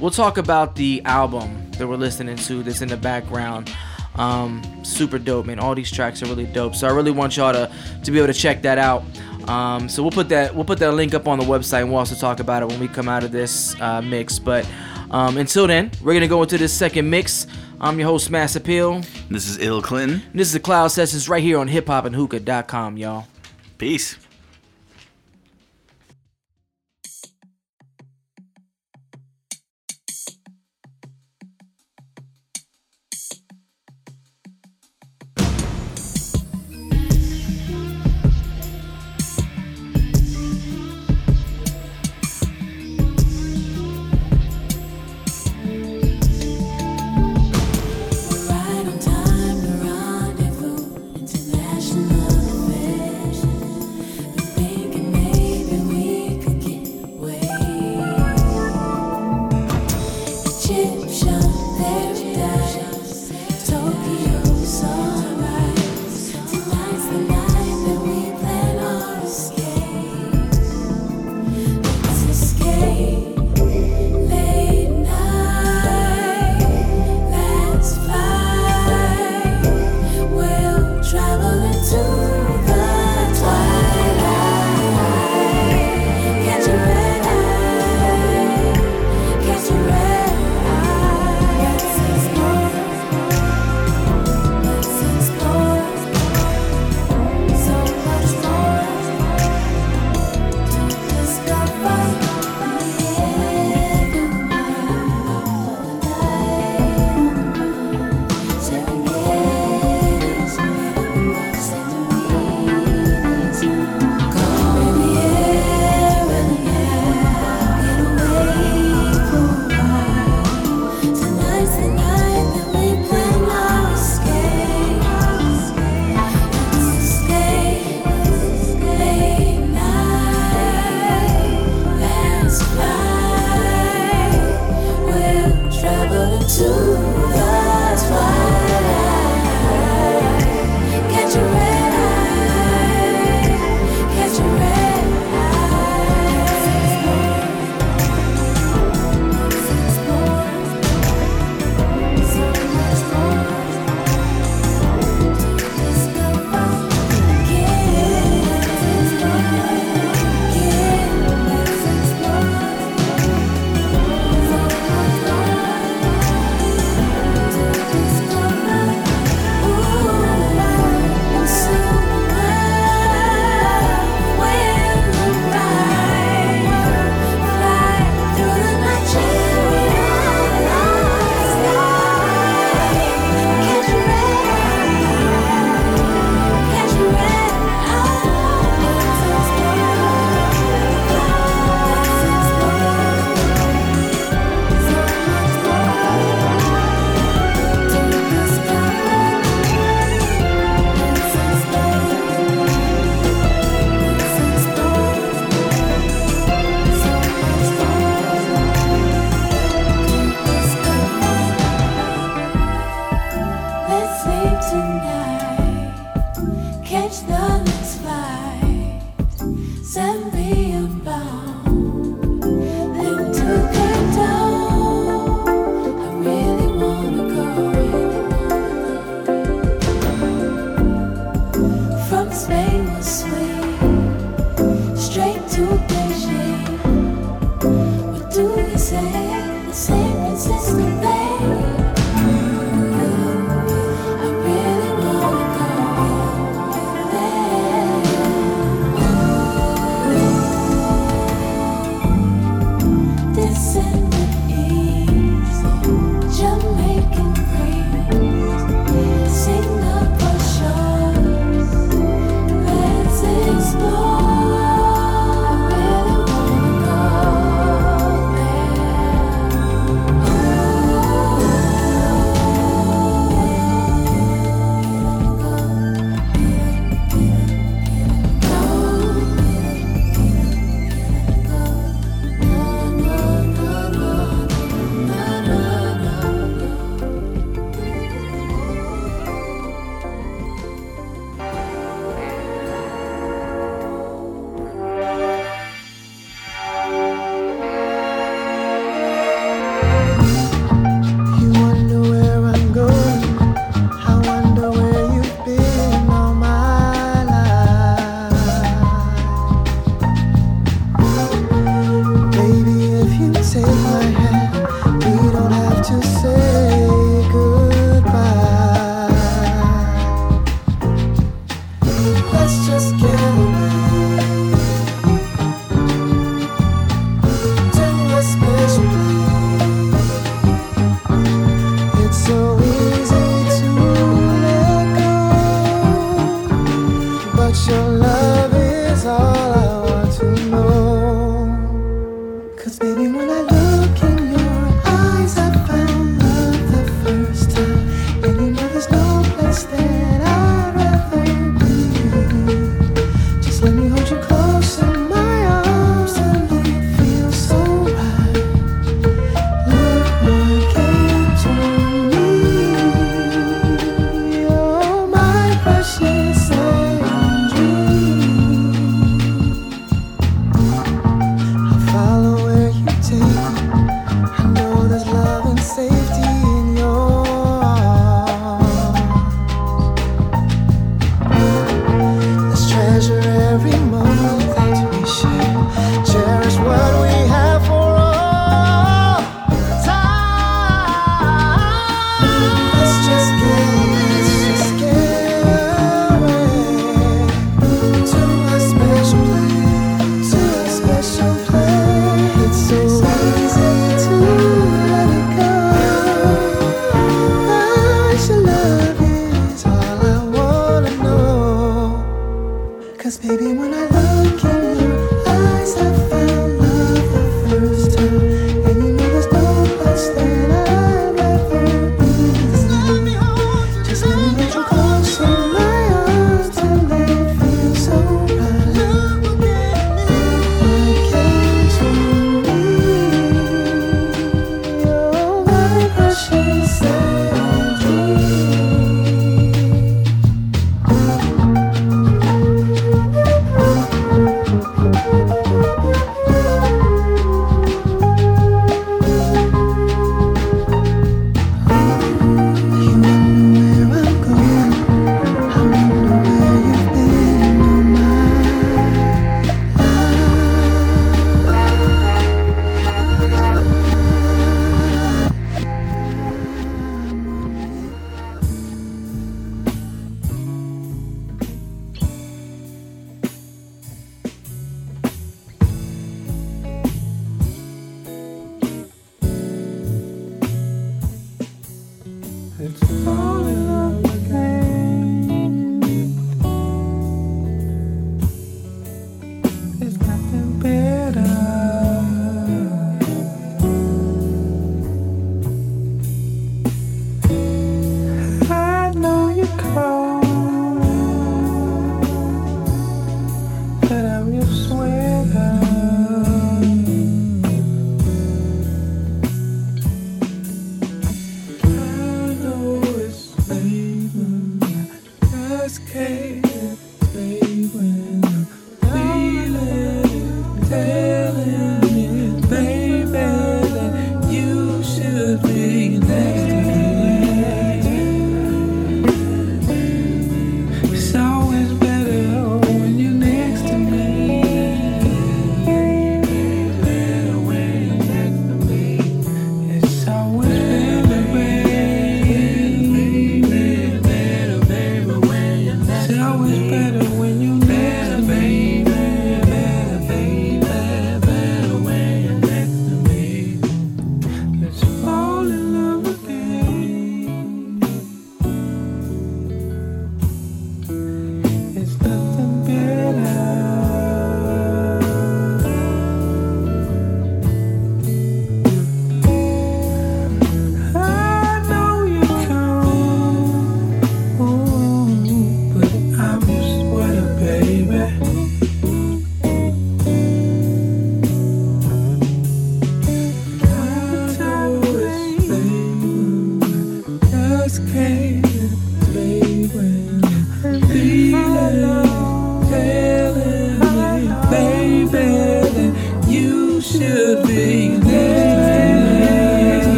we'll 0.00 0.10
talk 0.10 0.38
about 0.38 0.74
the 0.74 1.02
album 1.04 1.70
that 1.72 1.86
we're 1.86 1.96
listening 1.96 2.36
to 2.36 2.62
that's 2.64 2.80
in 2.80 2.88
the 2.88 2.96
background. 2.96 3.72
Um, 4.16 4.62
super 4.84 5.18
dope, 5.18 5.46
man. 5.46 5.58
All 5.58 5.74
these 5.74 5.90
tracks 5.90 6.22
are 6.22 6.26
really 6.26 6.46
dope. 6.46 6.74
So 6.74 6.86
I 6.86 6.92
really 6.92 7.10
want 7.10 7.36
y'all 7.36 7.52
to 7.52 7.70
to 8.02 8.10
be 8.10 8.18
able 8.18 8.32
to 8.32 8.38
check 8.38 8.62
that 8.62 8.78
out. 8.78 9.04
Um, 9.48 9.88
so 9.88 10.02
we'll 10.02 10.12
put 10.12 10.28
that 10.30 10.54
we'll 10.54 10.64
put 10.64 10.78
that 10.78 10.92
link 10.92 11.14
up 11.14 11.28
on 11.28 11.38
the 11.38 11.44
website, 11.44 11.82
and 11.82 11.90
we'll 11.90 11.98
also 11.98 12.14
talk 12.14 12.40
about 12.40 12.62
it 12.62 12.68
when 12.68 12.80
we 12.80 12.88
come 12.88 13.08
out 13.08 13.24
of 13.24 13.32
this 13.32 13.78
uh, 13.80 14.00
mix. 14.00 14.38
But 14.38 14.68
um, 15.10 15.36
until 15.36 15.66
then, 15.66 15.90
we're 16.02 16.14
gonna 16.14 16.28
go 16.28 16.42
into 16.42 16.58
this 16.58 16.72
second 16.72 17.08
mix. 17.08 17.46
I'm 17.80 17.98
your 17.98 18.08
host, 18.08 18.30
Mass 18.30 18.56
Appeal. 18.56 19.02
This 19.28 19.48
is 19.48 19.58
Ill 19.58 19.82
Clinton. 19.82 20.22
This 20.32 20.48
is 20.48 20.54
the 20.54 20.60
Cloud 20.60 20.88
Sessions 20.88 21.28
right 21.28 21.42
here 21.42 21.58
on 21.58 21.68
hiphopandhookah.com, 21.68 22.96
y'all. 22.96 23.26
Peace. 23.76 24.16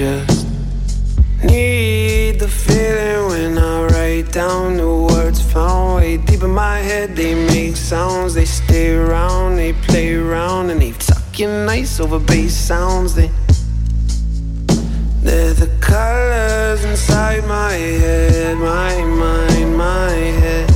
Just 0.00 0.46
need 1.44 2.40
the 2.40 2.48
feeling 2.48 3.28
when 3.28 3.58
I 3.58 3.84
write 3.88 4.32
down 4.32 4.78
the 4.78 4.90
words 4.90 5.42
found 5.52 5.96
way 5.96 6.16
deep 6.16 6.42
in 6.42 6.52
my 6.52 6.78
head. 6.78 7.14
They 7.14 7.34
make 7.34 7.76
sounds, 7.76 8.32
they 8.32 8.46
stay 8.46 8.94
around, 8.96 9.56
they 9.56 9.74
play 9.74 10.14
around, 10.14 10.70
and 10.70 10.80
they 10.80 10.92
talking 10.92 11.66
nice 11.66 12.00
over 12.00 12.18
bass 12.18 12.56
sounds. 12.56 13.14
They 13.14 13.30
they're 15.22 15.52
the 15.52 15.70
colors 15.80 16.82
inside 16.82 17.44
my 17.46 17.72
head, 17.72 18.56
my 18.56 19.04
mind, 19.04 19.76
my 19.76 20.12
head. 20.42 20.70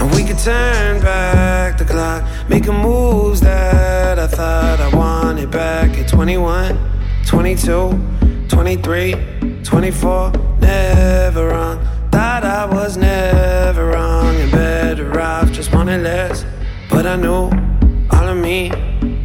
And 0.00 0.10
we 0.14 0.24
could 0.24 0.38
turn 0.38 1.02
back 1.02 1.76
the 1.76 1.84
clock, 1.84 2.24
making 2.48 2.78
moves 2.88 3.42
that 3.42 4.18
I 4.18 4.26
thought 4.26 4.80
I 4.80 4.96
wanted 4.96 5.50
back 5.50 5.90
at 5.98 6.08
21, 6.08 6.94
22, 7.26 8.13
23, 8.48 9.14
24. 9.62 10.32
Never 10.60 11.48
wrong, 11.48 11.78
thought 12.10 12.44
I 12.44 12.64
was 12.64 12.96
never 12.96 13.86
wrong 13.86 14.34
and 14.36 14.50
better 14.50 15.20
off, 15.20 15.50
just 15.52 15.72
wanted 15.74 16.02
less. 16.02 16.44
But 16.90 17.06
I 17.06 17.16
knew 17.16 17.50
all 18.10 18.28
of 18.28 18.36
me 18.36 18.70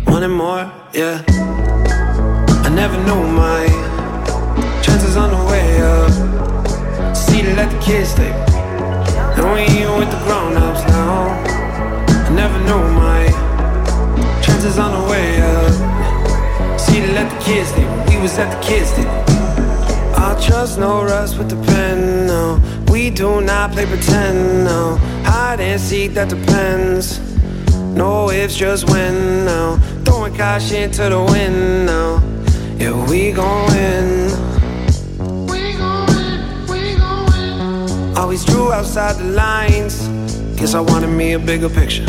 wanted 0.07 0.29
more, 0.29 0.71
yeah. 0.93 1.23
I 2.65 2.69
never 2.73 2.97
knew 3.03 3.21
my 3.27 3.67
chances 4.81 5.17
on 5.17 5.29
the 5.31 5.43
way 5.51 5.81
up. 5.81 7.15
See 7.15 7.41
to 7.41 7.53
let 7.55 7.71
the 7.71 7.79
kids 7.79 8.09
stay. 8.09 8.31
And 9.37 9.53
we 9.53 9.61
ain't 9.61 9.97
with 9.97 10.11
the 10.11 10.19
grown 10.25 10.57
ups 10.57 10.83
now. 10.87 11.27
I 12.27 12.29
never 12.33 12.59
knew 12.59 12.83
my 12.93 13.27
chances 14.41 14.77
on 14.77 14.91
the 14.91 15.09
way 15.09 15.41
up. 15.41 15.98
To 16.99 17.13
let 17.13 17.31
the 17.31 17.45
kids 17.45 17.69
stay. 17.69 17.85
We 18.09 18.21
was 18.21 18.37
at 18.37 18.53
the 18.53 18.61
kids 18.61 18.89
stay. 18.89 19.05
I'll 20.21 20.37
trust 20.37 20.77
no 20.77 21.01
rust 21.01 21.37
with 21.37 21.49
the 21.49 21.55
pen, 21.71 22.27
no. 22.27 22.59
We 22.91 23.09
do 23.09 23.39
not 23.39 23.71
play 23.71 23.85
pretend, 23.85 24.65
no. 24.65 24.97
Hide 25.23 25.61
and 25.61 25.79
seek, 25.79 26.13
that 26.15 26.27
depends. 26.27 27.21
No 27.95 28.29
ifs, 28.29 28.53
just 28.53 28.89
when 28.89 29.45
no. 29.45 29.79
Throwing 30.03 30.35
cash 30.35 30.73
into 30.73 31.03
the 31.03 31.23
wind 31.23 31.85
now. 31.85 32.21
Yeah, 32.77 33.09
we 33.09 33.31
gon' 33.31 33.67
win. 33.67 34.25
We 35.47 35.77
gon' 35.77 36.05
win, 36.07 36.67
we 36.67 36.95
gon' 36.97 37.25
win. 37.31 38.17
Always 38.17 38.43
drew 38.43 38.73
outside 38.73 39.15
the 39.15 39.31
lines. 39.31 40.05
Guess 40.59 40.73
I 40.73 40.81
wanted 40.81 41.07
me 41.07 41.31
a 41.31 41.39
bigger 41.39 41.69
picture. 41.69 42.05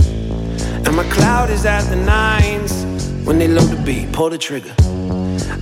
And 0.85 0.97
my 0.97 1.05
cloud 1.11 1.49
is 1.51 1.65
at 1.65 1.83
the 1.83 1.97
nines. 1.97 2.90
When 3.25 3.39
they 3.39 3.49
load 3.49 3.69
the 3.69 3.81
beat, 3.85 4.13
pull 4.13 4.31
the 4.31 4.39
trigger. 4.39 4.75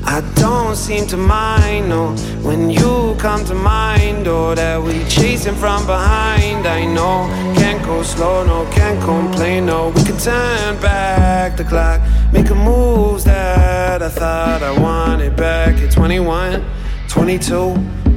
I 0.05 0.23
don't 0.37 0.75
seem 0.77 1.07
to 1.09 1.17
mind, 1.17 1.91
no, 1.91 2.17
when 2.43 2.71
you 2.71 3.15
come 3.19 3.45
to 3.45 3.55
mind, 3.55 4.27
or 4.27 4.55
that 4.55 4.83
we 4.83 5.05
chasing 5.05 5.55
from 5.55 5.85
behind. 5.87 6.67
I 6.67 6.87
know, 6.87 7.29
can't 7.57 7.85
go 7.85 8.03
slow, 8.03 8.45
no, 8.45 8.71
can't 8.73 9.01
complain, 9.03 9.67
no. 9.67 9.91
We 9.91 10.03
can 10.05 10.17
turn 10.17 10.81
back 10.81 11.57
the 11.57 11.65
clock, 11.65 12.01
making 12.33 12.57
moves 12.57 13.25
that 13.25 14.03
I 14.03 14.09
thought 14.09 14.63
I 14.63 14.79
wanted 14.81 15.37
back 15.37 15.75
at 15.77 15.93
21, 15.93 16.65
22, 17.09 17.77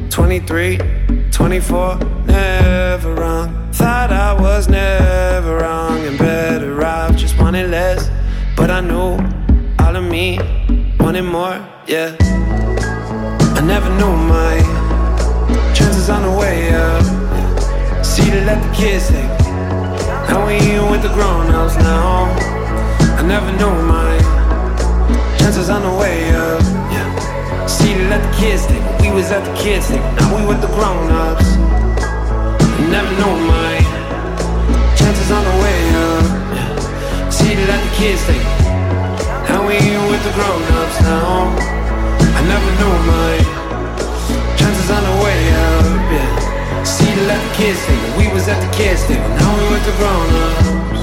23, 0.09 0.79
24. 1.31 1.99
Never 2.25 3.15
wrong, 3.15 3.69
thought 3.73 4.11
I 4.11 4.33
was 4.33 4.69
never 4.69 5.57
wrong 5.57 5.99
and 6.05 6.17
better 6.17 6.83
off, 6.85 7.15
just 7.15 7.37
wanted 7.37 7.69
less, 7.69 8.09
but 8.61 8.69
I 8.69 8.79
knew 8.79 9.17
all 9.79 9.95
of 9.95 10.03
me 10.03 10.37
wanted 10.99 11.23
more, 11.23 11.57
yeah. 11.87 12.15
I 13.57 13.61
never 13.65 13.89
knew 13.97 14.13
my 14.37 14.53
chances 15.73 16.11
on 16.11 16.21
the 16.21 16.33
way 16.41 16.71
up. 16.71 17.03
See 18.05 18.29
to 18.29 18.41
let 18.45 18.61
the 18.61 18.71
kids 18.71 19.07
take. 19.09 19.33
Now 20.29 20.45
we 20.45 20.53
ain't 20.53 20.91
with 20.91 21.01
the 21.01 21.09
grown 21.17 21.49
ups 21.49 21.75
now. 21.77 22.29
I 23.17 23.23
never 23.25 23.51
knew 23.59 23.73
my 23.95 24.13
chances 25.39 25.71
on 25.71 25.81
the 25.81 25.95
way 25.99 26.29
up. 26.29 26.61
Yeah. 26.93 27.65
See 27.65 27.95
to 27.95 28.03
let 28.13 28.21
the 28.21 28.33
kids 28.37 28.67
take. 28.67 28.85
We 29.01 29.09
was 29.09 29.31
at 29.31 29.43
the 29.43 29.55
kids 29.59 29.87
take. 29.87 30.05
Now 30.17 30.37
we 30.37 30.45
with 30.45 30.61
the 30.61 30.71
grown 30.77 31.09
ups. 31.09 31.47
I 32.77 32.81
never 32.95 33.11
knew 33.19 33.33
my 33.55 33.73
chances 34.99 35.31
on 35.31 35.43
the 35.49 35.55
way. 35.63 35.70
To 37.61 37.67
let 37.67 37.83
the 37.83 37.95
kids 37.95 38.25
take. 38.25 38.41
Now 39.47 39.67
we 39.67 39.73
ain't 39.75 40.09
with 40.09 40.23
the 40.23 40.33
grown 40.33 40.63
ups 40.81 40.99
now. 41.01 41.53
I 42.33 42.41
never 42.49 42.69
knew 42.79 42.93
my 43.05 43.37
chances 44.57 44.89
on 44.89 45.03
the 45.03 45.23
way 45.23 45.39
up, 45.69 45.85
yeah. 46.09 46.83
See 46.83 47.05
to 47.05 47.21
let 47.27 47.37
the 47.37 47.55
kids 47.55 47.85
take. 47.85 48.17
We 48.17 48.33
was 48.33 48.47
at 48.47 48.59
the 48.65 48.71
kids 48.75 49.05
table. 49.05 49.29
Now 49.37 49.53
we 49.59 49.69
with 49.69 49.85
the 49.85 49.95
grown 50.01 51.00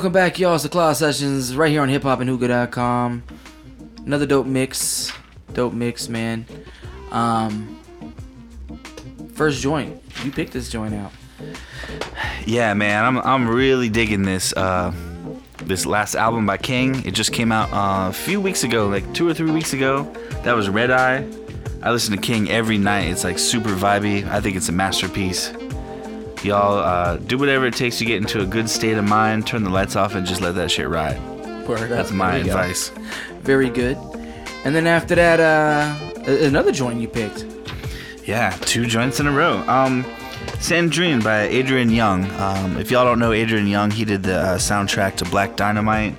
Welcome 0.00 0.14
back, 0.14 0.38
y'all. 0.38 0.54
It's 0.54 0.62
the 0.62 0.70
Cloud 0.70 0.94
Sessions 0.94 1.54
right 1.54 1.70
here 1.70 1.82
on 1.82 1.90
hiphopandhookah.com. 1.90 3.22
Another 4.06 4.24
dope 4.24 4.46
mix. 4.46 5.12
Dope 5.52 5.74
mix, 5.74 6.08
man. 6.08 6.46
Um, 7.10 7.78
first 9.34 9.60
joint. 9.60 10.02
You 10.24 10.32
picked 10.32 10.54
this 10.54 10.70
joint 10.70 10.94
out. 10.94 11.12
Yeah, 12.46 12.72
man, 12.72 13.04
I'm 13.04 13.18
I'm 13.18 13.46
really 13.46 13.90
digging 13.90 14.22
this 14.22 14.54
uh 14.56 14.90
this 15.64 15.84
last 15.84 16.14
album 16.14 16.46
by 16.46 16.56
King. 16.56 17.04
It 17.04 17.10
just 17.10 17.34
came 17.34 17.52
out 17.52 17.70
uh, 17.70 18.08
a 18.08 18.12
few 18.14 18.40
weeks 18.40 18.64
ago, 18.64 18.88
like 18.88 19.12
two 19.12 19.28
or 19.28 19.34
three 19.34 19.50
weeks 19.50 19.74
ago. 19.74 20.04
That 20.44 20.56
was 20.56 20.70
Red 20.70 20.90
Eye. 20.90 21.28
I 21.82 21.90
listen 21.90 22.16
to 22.16 22.22
King 22.22 22.50
every 22.50 22.78
night. 22.78 23.10
It's 23.10 23.22
like 23.22 23.38
super 23.38 23.74
vibey. 23.74 24.26
I 24.28 24.40
think 24.40 24.56
it's 24.56 24.70
a 24.70 24.72
masterpiece. 24.72 25.52
Y'all 26.42 26.78
uh, 26.78 27.16
do 27.16 27.36
whatever 27.38 27.66
it 27.66 27.74
takes 27.74 27.98
to 27.98 28.04
get 28.04 28.16
into 28.16 28.40
a 28.40 28.46
good 28.46 28.68
state 28.70 28.96
of 28.96 29.04
mind. 29.04 29.46
Turn 29.46 29.62
the 29.64 29.70
lights 29.70 29.96
off 29.96 30.14
and 30.14 30.26
just 30.26 30.40
let 30.40 30.54
that 30.54 30.70
shit 30.70 30.88
ride. 30.88 31.18
Word 31.68 31.90
That's 31.90 32.10
up. 32.10 32.16
my 32.16 32.38
we 32.38 32.44
go. 32.44 32.50
advice. 32.50 32.88
Very 33.42 33.68
good. 33.68 33.96
And 34.64 34.74
then 34.74 34.86
after 34.86 35.14
that, 35.14 35.38
uh, 35.40 35.94
another 36.26 36.72
joint 36.72 37.00
you 37.00 37.08
picked. 37.08 37.44
Yeah, 38.26 38.50
two 38.62 38.86
joints 38.86 39.20
in 39.20 39.26
a 39.26 39.32
row. 39.32 39.58
Um, 39.68 40.04
Sandrine 40.58 41.22
by 41.22 41.42
Adrian 41.42 41.90
Younge. 41.90 42.30
Um, 42.32 42.76
if 42.78 42.90
y'all 42.90 43.04
don't 43.04 43.18
know 43.18 43.32
Adrian 43.32 43.66
Younge, 43.66 43.94
he 43.94 44.04
did 44.04 44.22
the 44.22 44.36
uh, 44.38 44.58
soundtrack 44.58 45.16
to 45.16 45.24
Black 45.26 45.56
Dynamite, 45.56 46.14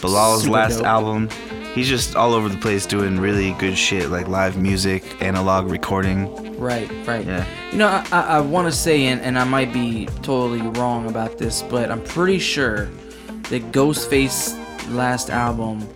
Bilal's 0.00 0.42
Super 0.42 0.52
last 0.54 0.76
dope. 0.78 0.86
album. 0.86 1.28
He's 1.76 1.90
just 1.90 2.16
all 2.16 2.32
over 2.32 2.48
the 2.48 2.56
place 2.56 2.86
doing 2.86 3.20
really 3.20 3.52
good 3.58 3.76
shit 3.76 4.08
like 4.08 4.28
live 4.28 4.56
music, 4.56 5.22
analog 5.22 5.70
recording. 5.70 6.56
Right, 6.58 6.90
right. 7.06 7.26
Yeah. 7.26 7.46
You 7.70 7.76
know, 7.76 8.02
I, 8.10 8.20
I, 8.22 8.40
want 8.40 8.66
to 8.66 8.72
say, 8.72 9.04
and, 9.08 9.20
and 9.20 9.38
I 9.38 9.44
might 9.44 9.74
be 9.74 10.06
totally 10.22 10.62
wrong 10.80 11.06
about 11.06 11.36
this, 11.36 11.60
but 11.60 11.90
I'm 11.90 12.02
pretty 12.02 12.38
sure 12.38 12.86
that 13.50 13.72
Ghostface 13.72 14.56
last 14.94 15.28
album, 15.28 15.86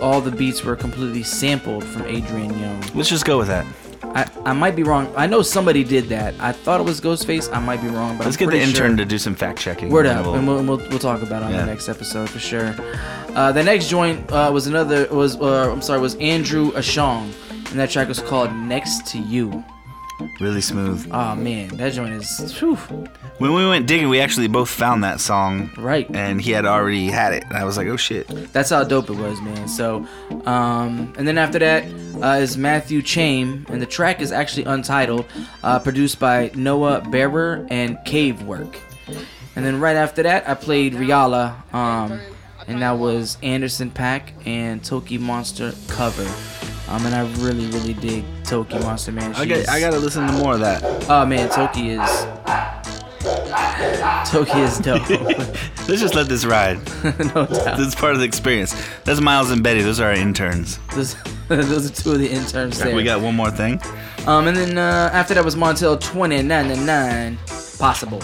all 0.00 0.22
the 0.22 0.30
beats 0.30 0.64
were 0.64 0.74
completely 0.74 1.22
sampled 1.22 1.84
from 1.84 2.06
Adrian 2.06 2.58
Younge. 2.58 2.94
Let's 2.94 3.10
just 3.10 3.26
go 3.26 3.36
with 3.36 3.48
that. 3.48 3.66
I, 4.14 4.28
I 4.44 4.52
might 4.52 4.74
be 4.74 4.82
wrong. 4.82 5.12
I 5.16 5.26
know 5.26 5.40
somebody 5.42 5.84
did 5.84 6.08
that. 6.08 6.34
I 6.40 6.52
thought 6.52 6.80
it 6.80 6.84
was 6.84 7.00
Ghostface. 7.00 7.52
I 7.54 7.60
might 7.60 7.80
be 7.80 7.88
wrong, 7.88 8.16
but 8.18 8.24
Let's 8.26 8.36
I'm 8.40 8.48
get 8.48 8.50
the 8.50 8.60
intern 8.60 8.90
sure. 8.90 8.96
to 8.96 9.04
do 9.04 9.18
some 9.18 9.34
fact 9.34 9.58
checking. 9.60 9.88
Word 9.90 10.06
up, 10.06 10.26
and 10.26 10.46
we'll, 10.46 10.58
and 10.58 10.68
we'll, 10.68 10.78
we'll 10.88 10.98
talk 10.98 11.22
about 11.22 11.42
it 11.42 11.46
on 11.46 11.52
Yeah. 11.52 11.60
the 11.60 11.66
next 11.66 11.88
episode 11.88 12.28
for 12.28 12.38
sure. 12.40 12.74
Uh, 13.34 13.52
the 13.52 13.62
next 13.62 13.88
joint 13.88 14.30
uh, 14.32 14.50
was 14.52 14.66
another 14.66 15.06
was 15.12 15.36
uh, 15.40 15.70
I'm 15.72 15.80
sorry 15.82 16.00
was 16.00 16.16
Andrew 16.16 16.72
Ashong, 16.72 17.32
and 17.70 17.78
that 17.78 17.90
track 17.90 18.08
was 18.08 18.20
called 18.20 18.52
Next 18.54 19.06
to 19.08 19.18
You. 19.18 19.64
Really 20.40 20.60
smooth. 20.60 21.08
Oh 21.10 21.34
man, 21.34 21.68
that 21.76 21.92
joint 21.92 22.14
is 22.14 22.58
whew, 22.58 22.76
When 23.38 23.54
we 23.54 23.66
went 23.66 23.86
digging, 23.86 24.08
we 24.08 24.20
actually 24.20 24.48
both 24.48 24.68
found 24.70 25.04
that 25.04 25.20
song, 25.20 25.70
right. 25.76 26.08
and 26.14 26.40
he 26.40 26.50
had 26.50 26.66
already 26.66 27.06
had 27.06 27.32
it. 27.32 27.44
And 27.44 27.56
I 27.56 27.64
was 27.64 27.76
like, 27.76 27.86
oh 27.86 27.96
shit. 27.96 28.26
That's 28.52 28.70
how 28.70 28.84
dope 28.84 29.10
it 29.10 29.16
was, 29.16 29.40
man. 29.40 29.68
So, 29.68 30.06
um, 30.46 31.12
and 31.16 31.26
then 31.26 31.38
after 31.38 31.58
that 31.58 31.84
uh, 32.22 32.40
is 32.40 32.56
Matthew 32.56 33.02
Chaim, 33.04 33.66
and 33.68 33.80
the 33.80 33.86
track 33.86 34.20
is 34.20 34.32
actually 34.32 34.64
untitled, 34.64 35.26
uh, 35.62 35.78
produced 35.78 36.18
by 36.18 36.50
Noah 36.54 37.00
Bearer 37.00 37.66
and 37.70 37.98
Cave 38.04 38.42
Work. 38.42 38.78
And 39.56 39.64
then 39.64 39.80
right 39.80 39.96
after 39.96 40.22
that, 40.22 40.48
I 40.48 40.54
played 40.54 40.94
Riala, 40.94 41.74
um, 41.74 42.20
and 42.66 42.82
that 42.82 42.92
was 42.92 43.36
Anderson 43.42 43.90
.Paak 43.90 44.32
and 44.46 44.80
Tokimonsta 44.82 45.74
cover. 45.88 46.26
Um, 46.88 47.06
and 47.06 47.14
I 47.14 47.22
really, 47.42 47.66
really 47.66 47.94
dig 47.94 48.24
Tokimonsta, 48.50 49.14
man. 49.14 49.32
I 49.36 49.46
got, 49.46 49.68
I 49.68 49.78
gotta 49.78 49.98
listen 49.98 50.26
to 50.26 50.32
more 50.32 50.54
of 50.54 50.60
that. 50.60 50.82
Oh 51.08 51.24
man, 51.24 51.48
Toki 51.50 51.90
is. 51.90 52.26
Toki 54.28 54.58
is 54.60 54.78
dope. 54.78 55.08
Let's 55.88 56.00
just 56.00 56.14
let 56.16 56.28
this 56.28 56.44
ride. 56.44 56.78
no 57.04 57.46
doubt. 57.46 57.76
This 57.78 57.86
is 57.88 57.94
part 57.94 58.14
of 58.14 58.18
the 58.18 58.24
experience. 58.24 58.74
That's 59.04 59.20
Miles 59.20 59.50
and 59.50 59.62
Betty. 59.62 59.82
Those 59.82 60.00
are 60.00 60.08
our 60.08 60.14
interns. 60.14 60.78
Those, 60.94 61.16
those 61.48 61.90
are 61.90 61.94
two 62.02 62.12
of 62.12 62.18
the 62.18 62.28
interns 62.28 62.78
there. 62.78 62.94
We 62.94 63.04
got 63.04 63.20
one 63.20 63.36
more 63.36 63.50
thing. 63.50 63.80
Um, 64.26 64.48
and 64.48 64.56
then 64.56 64.78
uh, 64.78 65.10
after 65.12 65.34
that 65.34 65.44
was 65.44 65.54
Montel 65.54 66.00
2099 66.00 67.38
Possible. 67.78 68.20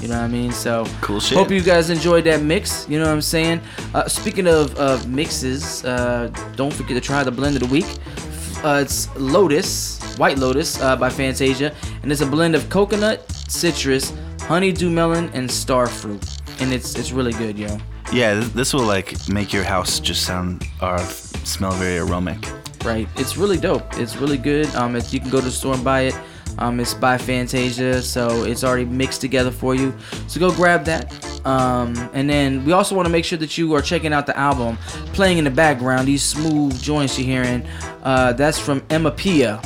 You 0.00 0.08
know 0.08 0.16
what 0.18 0.24
I 0.24 0.28
mean? 0.28 0.52
So 0.52 0.84
Cool 1.00 1.20
shit. 1.20 1.38
hope 1.38 1.50
you 1.50 1.62
guys 1.62 1.88
enjoyed 1.88 2.24
that 2.24 2.42
mix. 2.42 2.88
You 2.88 2.98
know 2.98 3.06
what 3.06 3.12
I'm 3.12 3.20
saying? 3.22 3.60
Uh, 3.94 4.08
speaking 4.08 4.46
of, 4.46 4.74
of 4.76 5.08
mixes, 5.08 5.84
uh, 5.84 6.28
don't 6.56 6.72
forget 6.72 6.96
to 6.96 7.00
try 7.00 7.22
the 7.22 7.30
blend 7.30 7.56
of 7.56 7.62
the 7.62 7.68
week. 7.68 7.86
Uh, 8.64 8.80
it's 8.80 9.08
Lotus, 9.16 9.98
White 10.18 10.38
Lotus 10.38 10.80
uh, 10.80 10.94
by 10.96 11.10
Fantasia, 11.10 11.74
and 12.02 12.12
it's 12.12 12.20
a 12.20 12.26
blend 12.26 12.54
of 12.54 12.68
coconut, 12.70 13.28
citrus, 13.48 14.12
honeydew 14.42 14.88
melon, 14.90 15.30
and 15.34 15.50
star 15.50 15.86
fruit. 15.88 16.24
And 16.60 16.72
it's 16.72 16.94
it's 16.94 17.10
really 17.10 17.32
good, 17.32 17.58
yo. 17.58 17.76
Yeah, 18.12 18.34
this, 18.34 18.48
this 18.50 18.74
will 18.74 18.84
like 18.84 19.16
make 19.28 19.52
your 19.52 19.64
house 19.64 19.98
just 19.98 20.22
sound 20.24 20.64
or 20.80 20.98
smell 21.44 21.72
very 21.72 21.98
aromatic. 21.98 22.52
right? 22.84 23.08
It's 23.16 23.36
really 23.36 23.56
dope. 23.56 23.98
It's 23.98 24.16
really 24.16 24.38
good. 24.38 24.66
Um, 24.76 24.94
if 24.96 25.12
you 25.12 25.18
can 25.20 25.30
go 25.30 25.38
to 25.40 25.46
the 25.46 25.50
store 25.50 25.74
and 25.74 25.84
buy 25.84 26.02
it, 26.02 26.14
um, 26.58 26.80
it's 26.80 26.94
by 26.94 27.18
Fantasia, 27.18 28.02
so 28.02 28.44
it's 28.44 28.64
already 28.64 28.84
mixed 28.84 29.20
together 29.20 29.50
for 29.50 29.74
you. 29.74 29.94
So 30.28 30.40
go 30.40 30.52
grab 30.52 30.84
that. 30.84 31.12
Um, 31.46 31.94
and 32.12 32.28
then 32.28 32.64
we 32.64 32.72
also 32.72 32.94
want 32.94 33.06
to 33.06 33.12
make 33.12 33.24
sure 33.24 33.38
that 33.38 33.58
you 33.58 33.74
are 33.74 33.82
checking 33.82 34.12
out 34.12 34.26
the 34.26 34.36
album, 34.36 34.76
playing 35.12 35.38
in 35.38 35.44
the 35.44 35.50
background. 35.50 36.06
These 36.06 36.22
smooth 36.22 36.80
joints 36.80 37.18
you're 37.18 37.26
hearing, 37.26 37.66
uh, 38.02 38.32
that's 38.34 38.58
from 38.58 38.80
Emapea, 38.82 39.60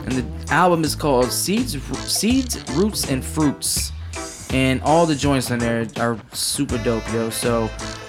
and 0.00 0.12
the 0.12 0.52
album 0.52 0.84
is 0.84 0.94
called 0.94 1.32
Seeds, 1.32 1.76
Seeds, 2.00 2.62
Roots, 2.72 3.10
and 3.10 3.24
Fruits. 3.24 3.92
And 4.50 4.80
all 4.82 5.06
the 5.06 5.14
joints 5.14 5.50
on 5.50 5.58
there 5.58 5.86
are 5.98 6.18
super 6.32 6.78
dope, 6.78 7.10
yo. 7.12 7.30
So 7.30 7.64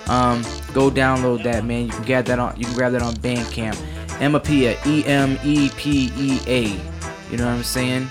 um, 0.08 0.44
go 0.74 0.92
download 0.92 1.44
that, 1.44 1.66
man. 1.66 1.88
You 1.88 1.92
can 1.92 2.04
get 2.04 2.26
that 2.28 2.40
on. 2.40 2.58
You 2.58 2.66
can 2.66 2.76
grab 2.76 2.92
that 2.92 3.02
on 3.02 3.14
Bandcamp. 3.16 3.76
Emapea, 4.20 4.86
E 4.86 5.06
M 5.06 5.38
E 5.44 5.70
P 5.78 6.12
E 6.18 6.40
A. 6.48 6.97
You 7.32 7.38
know 7.38 7.46
what 7.46 7.56
I'm 7.56 7.64
saying? 7.64 8.08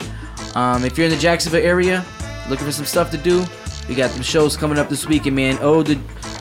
Um, 0.54 0.84
if 0.84 0.96
you're 0.96 1.06
in 1.06 1.12
the 1.12 1.18
Jacksonville 1.18 1.64
area, 1.64 2.04
looking 2.48 2.66
for 2.66 2.72
some 2.72 2.84
stuff 2.84 3.10
to 3.10 3.18
do, 3.18 3.44
we 3.88 3.94
got 3.94 4.10
some 4.10 4.22
shows 4.22 4.56
coming 4.56 4.78
up 4.78 4.88
this 4.88 5.06
weekend, 5.06 5.36
man. 5.36 5.58
Oh, 5.60 5.82
the 5.82 5.96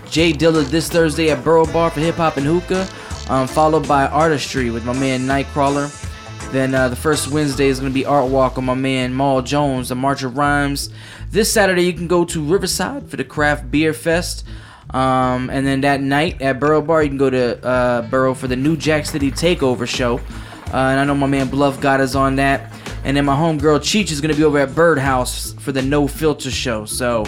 J 0.10 0.34
Dilla 0.34 0.64
this 0.66 0.90
Thursday 0.90 1.32
at 1.32 1.44
Burro 1.44 1.66
Bar 1.66 1.90
for 1.90 2.00
hip 2.00 2.16
hop 2.16 2.38
and 2.38 2.46
hookah, 2.46 2.88
um, 3.30 3.48
followed 3.48 3.88
by 3.88 4.08
Artistry 4.08 4.70
with 4.72 4.86
my 4.86 4.94
man 4.94 5.22
Nightcrawler. 5.22 5.92
Then 6.52 6.74
uh, 6.74 6.90
the 6.90 6.96
first 6.96 7.30
Wednesday 7.30 7.68
is 7.68 7.80
going 7.80 7.92
to 7.92 7.94
be 7.94 8.06
Art 8.06 8.30
Walk 8.30 8.58
on 8.58 8.66
my 8.66 8.76
man 8.76 9.14
Maul 9.14 9.42
Jones, 9.42 9.90
the 9.90 9.96
March 9.96 10.24
of 10.24 10.38
Rhymes. 10.38 10.90
This 11.30 11.52
Saturday 11.52 11.84
you 11.84 11.94
can 11.94 12.08
go 12.08 12.24
to 12.26 12.44
Riverside 12.44 13.10
for 13.10 13.18
the 13.18 13.24
Craft 13.24 13.70
Beer 13.72 13.94
Fest. 13.94 14.46
Um, 14.92 15.50
and 15.50 15.66
then 15.66 15.82
that 15.82 16.02
night 16.02 16.42
at 16.42 16.60
Burro 16.60 16.82
Bar 16.82 17.04
you 17.04 17.10
can 17.10 17.18
go 17.18 17.30
to 17.30 17.66
uh, 17.66 18.02
Burro 18.04 18.34
for 18.34 18.48
the 18.48 18.56
New 18.56 18.78
Jack 18.78 19.06
City 19.06 19.32
Takeover 19.32 19.88
show. 19.88 20.22
Uh, 20.68 20.78
and 20.78 21.00
I 21.00 21.06
know 21.06 21.16
my 21.16 21.28
man 21.28 21.48
Bluff 21.48 21.80
got 21.80 22.00
us 22.00 22.16
on 22.16 22.36
that. 22.38 22.74
And 23.04 23.16
then 23.16 23.26
my 23.26 23.36
homegirl 23.36 23.80
Cheech 23.80 24.12
is 24.12 24.20
going 24.20 24.34
to 24.34 24.38
be 24.38 24.44
over 24.44 24.58
at 24.58 24.74
Birdhouse 24.74 25.54
for 25.60 25.72
the 25.72 25.82
No 25.82 26.08
Filter 26.08 26.50
show. 26.50 26.86
So 26.86 27.26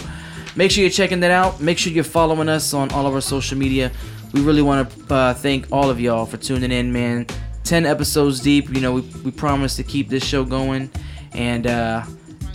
make 0.56 0.72
sure 0.72 0.82
you're 0.82 0.90
checking 0.92 1.20
that 1.20 1.32
out. 1.32 1.62
Make 1.62 1.78
sure 1.78 1.94
you're 1.94 2.04
following 2.04 2.50
us 2.50 2.74
on 2.74 2.92
all 2.92 3.06
of 3.06 3.14
our 3.14 3.22
social 3.22 3.58
media. 3.58 3.92
We 4.34 4.42
really 4.42 4.62
want 4.62 4.90
to 4.90 5.14
uh, 5.14 5.34
thank 5.36 5.68
all 5.72 5.90
of 5.90 6.00
y'all 6.00 6.26
for 6.26 6.38
tuning 6.38 6.72
in, 6.72 6.92
man. 6.92 7.28
10 7.64 7.86
episodes 7.86 8.40
deep. 8.40 8.74
You 8.74 8.82
know, 8.82 8.94
we, 8.94 9.02
we 9.24 9.32
promise 9.32 9.76
to 9.76 9.84
keep 9.84 10.10
this 10.10 10.26
show 10.26 10.44
going. 10.44 10.90
And, 11.34 11.68
uh, 11.68 12.04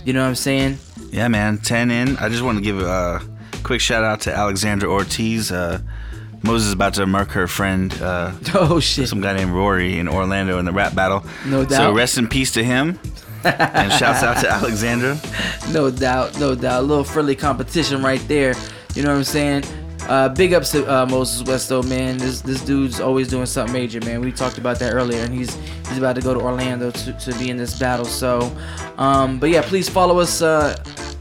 you 0.03 0.11
know 0.11 0.21
what 0.21 0.29
I'm 0.29 0.35
saying? 0.35 0.77
Yeah, 1.11 1.27
man. 1.29 1.59
10 1.59 1.91
in. 1.91 2.17
I 2.17 2.27
just 2.29 2.43
want 2.43 2.57
to 2.57 2.63
give 2.63 2.81
a 2.81 3.21
quick 3.63 3.79
shout 3.79 4.03
out 4.03 4.21
to 4.21 4.35
Alexandra 4.35 4.89
Ortiz. 4.89 5.51
Uh, 5.51 5.79
Moses 6.43 6.67
is 6.67 6.73
about 6.73 6.93
to 6.95 7.05
murk 7.05 7.29
her 7.31 7.47
friend, 7.47 7.93
uh, 8.01 8.31
Oh, 8.53 8.79
shit. 8.79 9.07
some 9.07 9.21
guy 9.21 9.33
named 9.33 9.51
Rory 9.51 9.97
in 9.99 10.07
Orlando 10.09 10.59
in 10.59 10.65
the 10.65 10.71
rap 10.73 10.93
battle. 10.93 11.23
No 11.45 11.63
doubt. 11.63 11.77
So 11.77 11.93
rest 11.93 12.17
in 12.17 12.27
peace 12.27 12.51
to 12.51 12.63
him. 12.63 12.99
and 13.45 13.91
shouts 13.93 14.23
out 14.23 14.37
to 14.41 14.49
Alexandra. 14.51 15.17
No 15.71 15.89
doubt, 15.91 16.39
no 16.39 16.55
doubt. 16.55 16.79
A 16.79 16.85
little 16.85 17.03
friendly 17.03 17.35
competition 17.35 18.01
right 18.03 18.25
there. 18.27 18.55
You 18.95 19.03
know 19.03 19.11
what 19.11 19.17
I'm 19.17 19.23
saying? 19.23 19.63
Uh, 20.07 20.27
big 20.29 20.53
ups 20.53 20.71
to 20.71 20.85
uh, 20.85 21.05
Moses 21.05 21.47
West 21.47 21.69
though, 21.69 21.81
man. 21.83 22.17
This 22.17 22.41
this 22.41 22.61
dude's 22.61 22.99
always 22.99 23.29
doing 23.29 23.45
something 23.45 23.71
major, 23.73 24.01
man. 24.01 24.19
We 24.19 24.33
talked 24.33 24.57
about 24.57 24.77
that 24.79 24.93
earlier, 24.93 25.23
and 25.23 25.33
he's 25.33 25.55
he's 25.87 25.97
about 25.97 26.15
to 26.15 26.21
go 26.21 26.33
to 26.33 26.41
Orlando 26.41 26.91
to, 26.91 27.13
to 27.13 27.33
be 27.39 27.49
in 27.49 27.55
this 27.55 27.79
battle. 27.79 28.03
So, 28.05 28.51
um, 28.97 29.39
but 29.39 29.49
yeah, 29.49 29.61
please 29.61 29.87
follow 29.87 30.19
us. 30.19 30.41
Uh, 30.41 30.75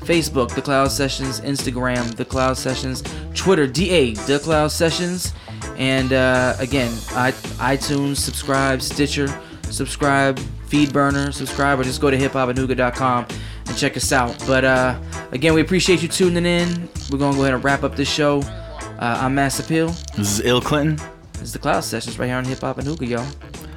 Facebook, 0.04 0.54
The 0.54 0.62
Cloud 0.62 0.90
Sessions, 0.90 1.40
Instagram, 1.40 2.14
The 2.14 2.24
Cloud 2.24 2.56
Sessions, 2.56 3.02
Twitter, 3.34 3.66
DA, 3.66 4.14
The 4.14 4.38
Cloud 4.38 4.68
Sessions, 4.68 5.32
and 5.76 6.12
uh, 6.12 6.54
again, 6.58 6.92
I, 7.10 7.32
iTunes, 7.32 8.16
subscribe, 8.16 8.82
Stitcher, 8.82 9.28
subscribe, 9.70 10.38
Feedburner, 10.68 11.32
subscribe, 11.32 11.78
or 11.78 11.84
just 11.84 12.00
go 12.00 12.10
to 12.10 12.16
hiphopandhookah.com 12.16 13.26
and 13.66 13.76
check 13.76 13.96
us 13.96 14.12
out. 14.12 14.36
But 14.46 14.64
uh, 14.64 14.98
again, 15.32 15.54
we 15.54 15.60
appreciate 15.60 16.02
you 16.02 16.08
tuning 16.08 16.46
in. 16.46 16.88
We're 17.10 17.18
gonna 17.18 17.36
go 17.36 17.42
ahead 17.42 17.54
and 17.54 17.64
wrap 17.64 17.82
up 17.82 17.96
this 17.96 18.10
show. 18.10 18.40
Uh, 18.40 19.18
I'm 19.20 19.34
Mass 19.34 19.60
Appeal. 19.60 19.88
This 20.16 20.38
is 20.38 20.40
Ill 20.40 20.60
Clinton. 20.60 20.96
This 21.34 21.42
is 21.42 21.52
the 21.52 21.58
Cloud 21.58 21.84
Sessions 21.84 22.18
right 22.18 22.26
here 22.26 22.36
on 22.36 22.44
Hip 22.44 22.60
Hop 22.60 22.78
and 22.78 22.86
Hookah, 22.86 23.06
y'all. 23.06 23.26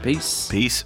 Peace. 0.04 0.48
Peace. 0.50 0.86